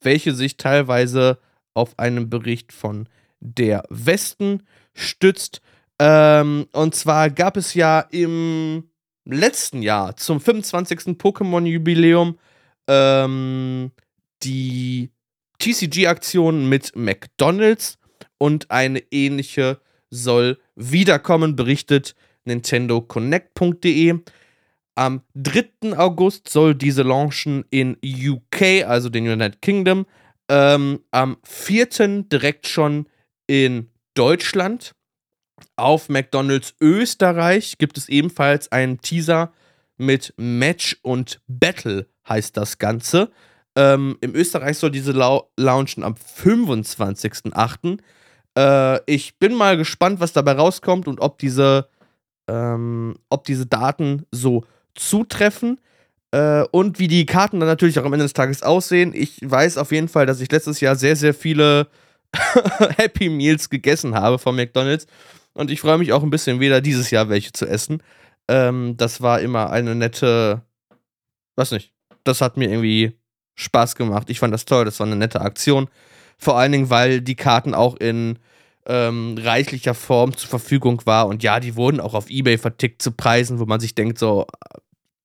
welche 0.00 0.34
sich 0.34 0.56
teilweise 0.56 1.40
auf 1.74 1.98
einem 1.98 2.30
Bericht 2.30 2.72
von 2.72 3.08
der 3.40 3.82
Westen 3.88 4.62
stützt. 4.94 5.60
Ähm, 5.98 6.68
und 6.72 6.94
zwar 6.94 7.28
gab 7.28 7.56
es 7.56 7.74
ja 7.74 7.98
im 7.98 8.88
letzten 9.24 9.82
Jahr 9.82 10.16
zum 10.16 10.40
25. 10.40 11.18
Pokémon-Jubiläum 11.18 12.38
ähm, 12.86 13.90
die 14.44 15.10
TCG-Aktion 15.58 16.68
mit 16.68 16.94
McDonald's 16.96 17.98
und 18.38 18.70
eine 18.70 19.02
ähnliche 19.10 19.80
soll 20.10 20.58
wiederkommen, 20.74 21.56
berichtet 21.56 22.14
Nintendo 22.44 23.00
Connect.de. 23.00 24.20
Am 24.94 25.22
3. 25.34 25.96
August 25.96 26.48
soll 26.48 26.74
diese 26.74 27.02
launchen 27.02 27.64
in 27.70 27.96
UK, 28.02 28.84
also 28.86 29.08
den 29.08 29.28
United 29.28 29.62
Kingdom. 29.62 30.06
Ähm, 30.48 31.00
am 31.10 31.36
4. 31.44 32.24
direkt 32.24 32.66
schon 32.66 33.08
in 33.46 33.90
Deutschland. 34.14 34.92
Auf 35.76 36.08
McDonald's 36.08 36.74
Österreich 36.80 37.78
gibt 37.78 37.98
es 37.98 38.08
ebenfalls 38.08 38.72
einen 38.72 39.00
Teaser 39.00 39.52
mit 39.96 40.34
Match 40.36 40.98
und 41.02 41.40
Battle, 41.46 42.08
heißt 42.28 42.56
das 42.56 42.78
Ganze. 42.78 43.30
Ähm, 43.78 44.18
Im 44.20 44.34
Österreich 44.34 44.76
soll 44.76 44.90
diese 44.90 45.12
lau 45.12 45.52
launchen 45.56 46.02
am 46.02 46.14
25.08. 46.14 48.00
Äh, 48.58 49.00
ich 49.06 49.38
bin 49.38 49.54
mal 49.54 49.76
gespannt, 49.76 50.18
was 50.18 50.32
dabei 50.32 50.52
rauskommt 50.52 51.06
und 51.06 51.20
ob 51.20 51.38
diese, 51.38 51.88
ähm, 52.48 53.14
ob 53.28 53.44
diese 53.44 53.66
Daten 53.66 54.26
so 54.32 54.64
zutreffen. 54.96 55.78
Äh, 56.32 56.64
und 56.72 56.98
wie 56.98 57.06
die 57.06 57.24
Karten 57.24 57.60
dann 57.60 57.68
natürlich 57.68 58.00
auch 58.00 58.04
am 58.04 58.12
Ende 58.12 58.24
des 58.24 58.32
Tages 58.32 58.64
aussehen. 58.64 59.12
Ich 59.14 59.38
weiß 59.42 59.78
auf 59.78 59.92
jeden 59.92 60.08
Fall, 60.08 60.26
dass 60.26 60.40
ich 60.40 60.50
letztes 60.50 60.80
Jahr 60.80 60.96
sehr, 60.96 61.14
sehr 61.14 61.32
viele 61.32 61.86
Happy 62.96 63.28
Meals 63.28 63.70
gegessen 63.70 64.16
habe 64.16 64.40
von 64.40 64.56
McDonalds. 64.56 65.06
Und 65.54 65.70
ich 65.70 65.80
freue 65.80 65.98
mich 65.98 66.12
auch 66.12 66.24
ein 66.24 66.30
bisschen 66.30 66.58
wieder 66.58 66.80
dieses 66.80 67.12
Jahr 67.12 67.28
welche 67.28 67.52
zu 67.52 67.64
essen. 67.64 68.02
Ähm, 68.48 68.96
das 68.96 69.20
war 69.22 69.40
immer 69.40 69.70
eine 69.70 69.94
nette, 69.94 70.62
weiß 71.54 71.70
nicht, 71.70 71.92
das 72.24 72.40
hat 72.40 72.56
mir 72.56 72.70
irgendwie 72.70 73.17
Spaß 73.58 73.96
gemacht. 73.96 74.30
Ich 74.30 74.38
fand 74.38 74.54
das 74.54 74.64
toll, 74.64 74.84
das 74.84 75.00
war 75.00 75.06
eine 75.06 75.16
nette 75.16 75.40
Aktion. 75.40 75.88
Vor 76.38 76.56
allen 76.56 76.72
Dingen, 76.72 76.90
weil 76.90 77.20
die 77.20 77.34
Karten 77.34 77.74
auch 77.74 77.96
in 77.96 78.38
ähm, 78.86 79.36
reichlicher 79.38 79.94
Form 79.94 80.36
zur 80.36 80.48
Verfügung 80.48 81.02
war. 81.04 81.26
Und 81.26 81.42
ja, 81.42 81.58
die 81.58 81.74
wurden 81.74 82.00
auch 82.00 82.14
auf 82.14 82.30
Ebay 82.30 82.56
vertickt 82.56 83.02
zu 83.02 83.10
Preisen, 83.10 83.58
wo 83.58 83.66
man 83.66 83.80
sich 83.80 83.94
denkt, 83.96 84.18
so 84.18 84.46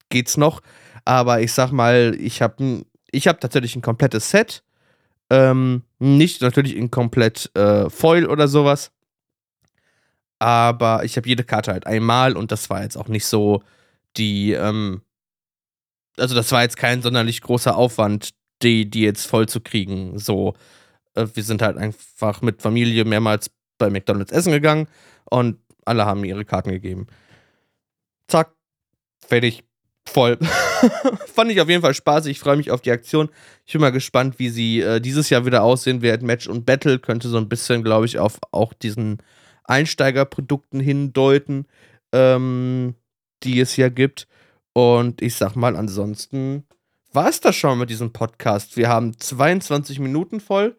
geht's 0.10 0.36
noch. 0.36 0.62
Aber 1.06 1.42
ich 1.42 1.54
sag 1.54 1.72
mal, 1.72 2.16
ich 2.20 2.42
habe 2.42 2.84
ich 3.12 3.28
hab 3.28 3.40
tatsächlich 3.40 3.76
ein 3.76 3.82
komplettes 3.84 4.32
Set. 4.32 4.64
Ähm, 5.30 5.84
nicht 6.00 6.42
natürlich 6.42 6.76
in 6.76 6.90
komplett 6.90 7.52
äh, 7.56 7.90
Foil 7.90 8.26
oder 8.26 8.48
sowas. 8.48 8.92
Aber 10.40 11.04
ich 11.04 11.16
habe 11.18 11.30
jede 11.30 11.44
Karte 11.44 11.72
halt 11.72 11.86
einmal 11.86 12.36
und 12.36 12.52
das 12.52 12.70
war 12.70 12.82
jetzt 12.82 12.98
auch 12.98 13.08
nicht 13.08 13.26
so 13.26 13.62
die, 14.18 14.54
ähm, 14.54 15.02
also 16.18 16.36
das 16.36 16.52
war 16.52 16.62
jetzt 16.64 16.78
kein 16.78 17.02
sonderlich 17.02 17.42
großer 17.42 17.76
Aufwand, 17.76 18.32
die, 18.62 18.90
die 18.90 19.02
jetzt 19.02 19.26
voll 19.26 19.48
zu 19.48 19.62
kriegen. 19.62 20.18
So, 20.20 20.54
äh, 21.16 21.28
wir 21.34 21.44
sind 21.44 21.62
halt 21.62 21.78
einfach 21.78 22.42
mit 22.42 22.62
Familie 22.62 23.06
mehrmals 23.06 23.52
bei 23.78 23.90
McDonalds 23.90 24.32
essen 24.32 24.52
gegangen 24.52 24.88
und 25.30 25.58
alle 25.86 26.06
haben 26.06 26.24
ihre 26.24 26.46
Karten 26.46 26.72
gegeben. 26.72 27.08
Zack, 28.28 28.54
fertig, 29.28 29.64
voll. 30.06 30.38
Fand 31.34 31.52
ich 31.52 31.62
auf 31.62 31.70
jeden 31.70 31.82
Fall 31.82 31.94
spaßig. 31.94 32.32
Ich 32.32 32.40
freue 32.40 32.58
mich 32.58 32.72
auf 32.72 32.82
die 32.82 32.92
Aktion. 32.92 33.30
Ich 33.66 33.74
bin 33.74 33.82
mal 33.82 33.92
gespannt, 33.92 34.40
wie 34.40 34.50
sie 34.50 34.82
äh, 34.82 35.00
dieses 35.02 35.30
Jahr 35.30 35.46
wieder 35.46 35.64
aussehen 35.64 36.02
wird. 36.02 36.22
Match 36.22 36.48
und 36.48 36.66
Battle 36.66 37.00
könnte 37.00 37.30
so 37.30 37.38
ein 37.38 37.50
bisschen, 37.50 37.84
glaube 37.84 38.06
ich, 38.06 38.20
auf 38.20 38.40
auch 38.52 38.74
diesen 38.74 39.18
Einsteigerprodukten 39.66 40.80
hindeuten, 40.80 41.66
ähm, 42.12 42.96
die 43.44 43.60
es 43.60 43.76
ja 43.78 43.90
gibt. 43.90 44.28
Und 44.74 45.22
ich 45.22 45.36
sag 45.36 45.56
mal, 45.56 45.76
ansonsten 45.76 46.66
war 47.12 47.30
es 47.30 47.40
das 47.40 47.56
schon 47.56 47.78
mit 47.78 47.90
diesem 47.90 48.12
Podcast. 48.12 48.76
Wir 48.76 48.90
haben 48.90 49.18
22 49.18 50.00
Minuten 50.00 50.40
voll. 50.40 50.76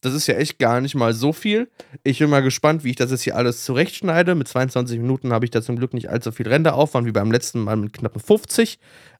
Das 0.00 0.14
ist 0.14 0.26
ja 0.26 0.34
echt 0.34 0.58
gar 0.58 0.80
nicht 0.80 0.94
mal 0.94 1.14
so 1.14 1.32
viel. 1.32 1.70
Ich 2.02 2.18
bin 2.18 2.30
mal 2.30 2.42
gespannt, 2.42 2.82
wie 2.82 2.90
ich 2.90 2.96
das 2.96 3.10
jetzt 3.10 3.22
hier 3.22 3.36
alles 3.36 3.64
zurechtschneide. 3.64 4.34
Mit 4.34 4.48
22 4.48 4.98
Minuten 4.98 5.32
habe 5.32 5.44
ich 5.44 5.50
da 5.50 5.62
zum 5.62 5.76
Glück 5.76 5.94
nicht 5.94 6.10
allzu 6.10 6.32
viel 6.32 6.48
Renderaufwand 6.48 7.06
wie 7.06 7.12
beim 7.12 7.30
letzten 7.30 7.60
Mal 7.60 7.76
mit 7.76 7.92
knappen 7.92 8.20
50. 8.20 8.78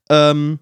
Ähm, 0.09 0.59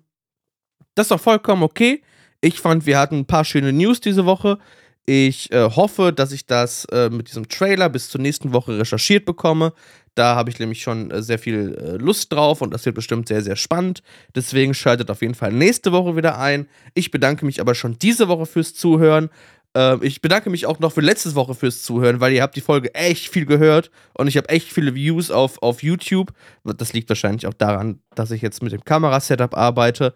das 0.94 1.06
ist 1.06 1.12
doch 1.12 1.20
vollkommen 1.20 1.64
okay. 1.64 2.04
Ich 2.40 2.60
fand, 2.60 2.86
wir 2.86 3.00
hatten 3.00 3.20
ein 3.20 3.26
paar 3.26 3.46
schöne 3.46 3.74
News 3.74 4.00
diese 4.00 4.26
Woche. 4.26 4.60
Ich 5.06 5.52
äh, 5.52 5.70
hoffe, 5.70 6.14
dass 6.14 6.32
ich 6.32 6.46
das 6.46 6.86
äh, 6.86 7.10
mit 7.10 7.28
diesem 7.28 7.50
Trailer 7.50 7.90
bis 7.90 8.10
zur 8.10 8.22
nächsten 8.22 8.54
Woche 8.54 8.78
recherchiert 8.78 9.26
bekomme. 9.26 9.74
Da 10.16 10.36
habe 10.36 10.50
ich 10.50 10.60
nämlich 10.60 10.82
schon 10.82 11.10
äh, 11.10 11.24
sehr 11.24 11.40
viel 11.40 11.76
äh, 11.76 11.98
Lust 11.98 12.32
drauf 12.32 12.62
und 12.62 12.74
das 12.74 12.86
wird 12.86 12.96
bestimmt 12.96 13.28
sehr, 13.28 13.42
sehr 13.42 13.56
spannend. 13.56 14.04
Deswegen 14.36 14.74
schaltet 14.74 15.10
auf 15.10 15.22
jeden 15.22 15.36
Fall 15.36 15.52
nächste 15.54 15.92
Woche 15.92 16.16
wieder 16.16 16.38
ein. 16.38 16.68
Ich 16.94 17.12
bedanke 17.12 17.46
mich 17.46 17.62
aber 17.62 17.76
schon 17.76 17.98
diese 17.98 18.28
Woche 18.28 18.46
fürs 18.46 18.74
Zuhören. 18.74 19.30
Ähm, 19.74 20.00
ich 20.04 20.22
bedanke 20.22 20.50
mich 20.50 20.66
auch 20.66 20.80
noch 20.80 20.92
für 20.92 21.02
letzte 21.02 21.34
Woche 21.36 21.56
fürs 21.56 21.82
Zuhören, 21.84 22.20
weil 22.20 22.34
ihr 22.34 22.42
habt 22.42 22.56
die 22.56 22.62
Folge 22.62 22.94
echt 22.94 23.30
viel 23.30 23.46
gehört 23.46 23.90
und 24.14 24.28
ich 24.28 24.38
habe 24.38 24.50
echt 24.50 24.72
viele 24.72 24.96
Views 24.96 25.32
auf, 25.32 25.62
auf 25.64 25.82
YouTube. 25.82 26.34
Das 26.64 26.94
liegt 26.94 27.10
wahrscheinlich 27.10 27.48
auch 27.48 27.54
daran, 27.54 28.02
dass 28.14 28.32
ich 28.32 28.42
jetzt 28.42 28.62
mit 28.62 28.74
dem 28.74 28.84
Kamerasetup 28.84 29.56
arbeite. 29.56 30.14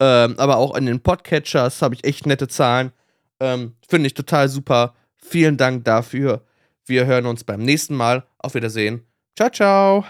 Ähm, 0.00 0.34
aber 0.38 0.56
auch 0.56 0.76
in 0.76 0.86
den 0.86 1.00
Podcatchers 1.00 1.80
habe 1.82 1.94
ich 1.94 2.04
echt 2.04 2.26
nette 2.26 2.48
Zahlen. 2.48 2.92
Ähm, 3.40 3.76
Finde 3.86 4.06
ich 4.06 4.14
total 4.14 4.48
super. 4.48 4.94
Vielen 5.16 5.56
Dank 5.56 5.84
dafür. 5.84 6.44
Wir 6.84 7.06
hören 7.06 7.26
uns 7.26 7.44
beim 7.44 7.62
nächsten 7.62 7.94
Mal. 7.94 8.26
Auf 8.38 8.54
Wiedersehen. 8.54 9.06
Ciao, 9.36 9.50
ciao. 9.50 10.04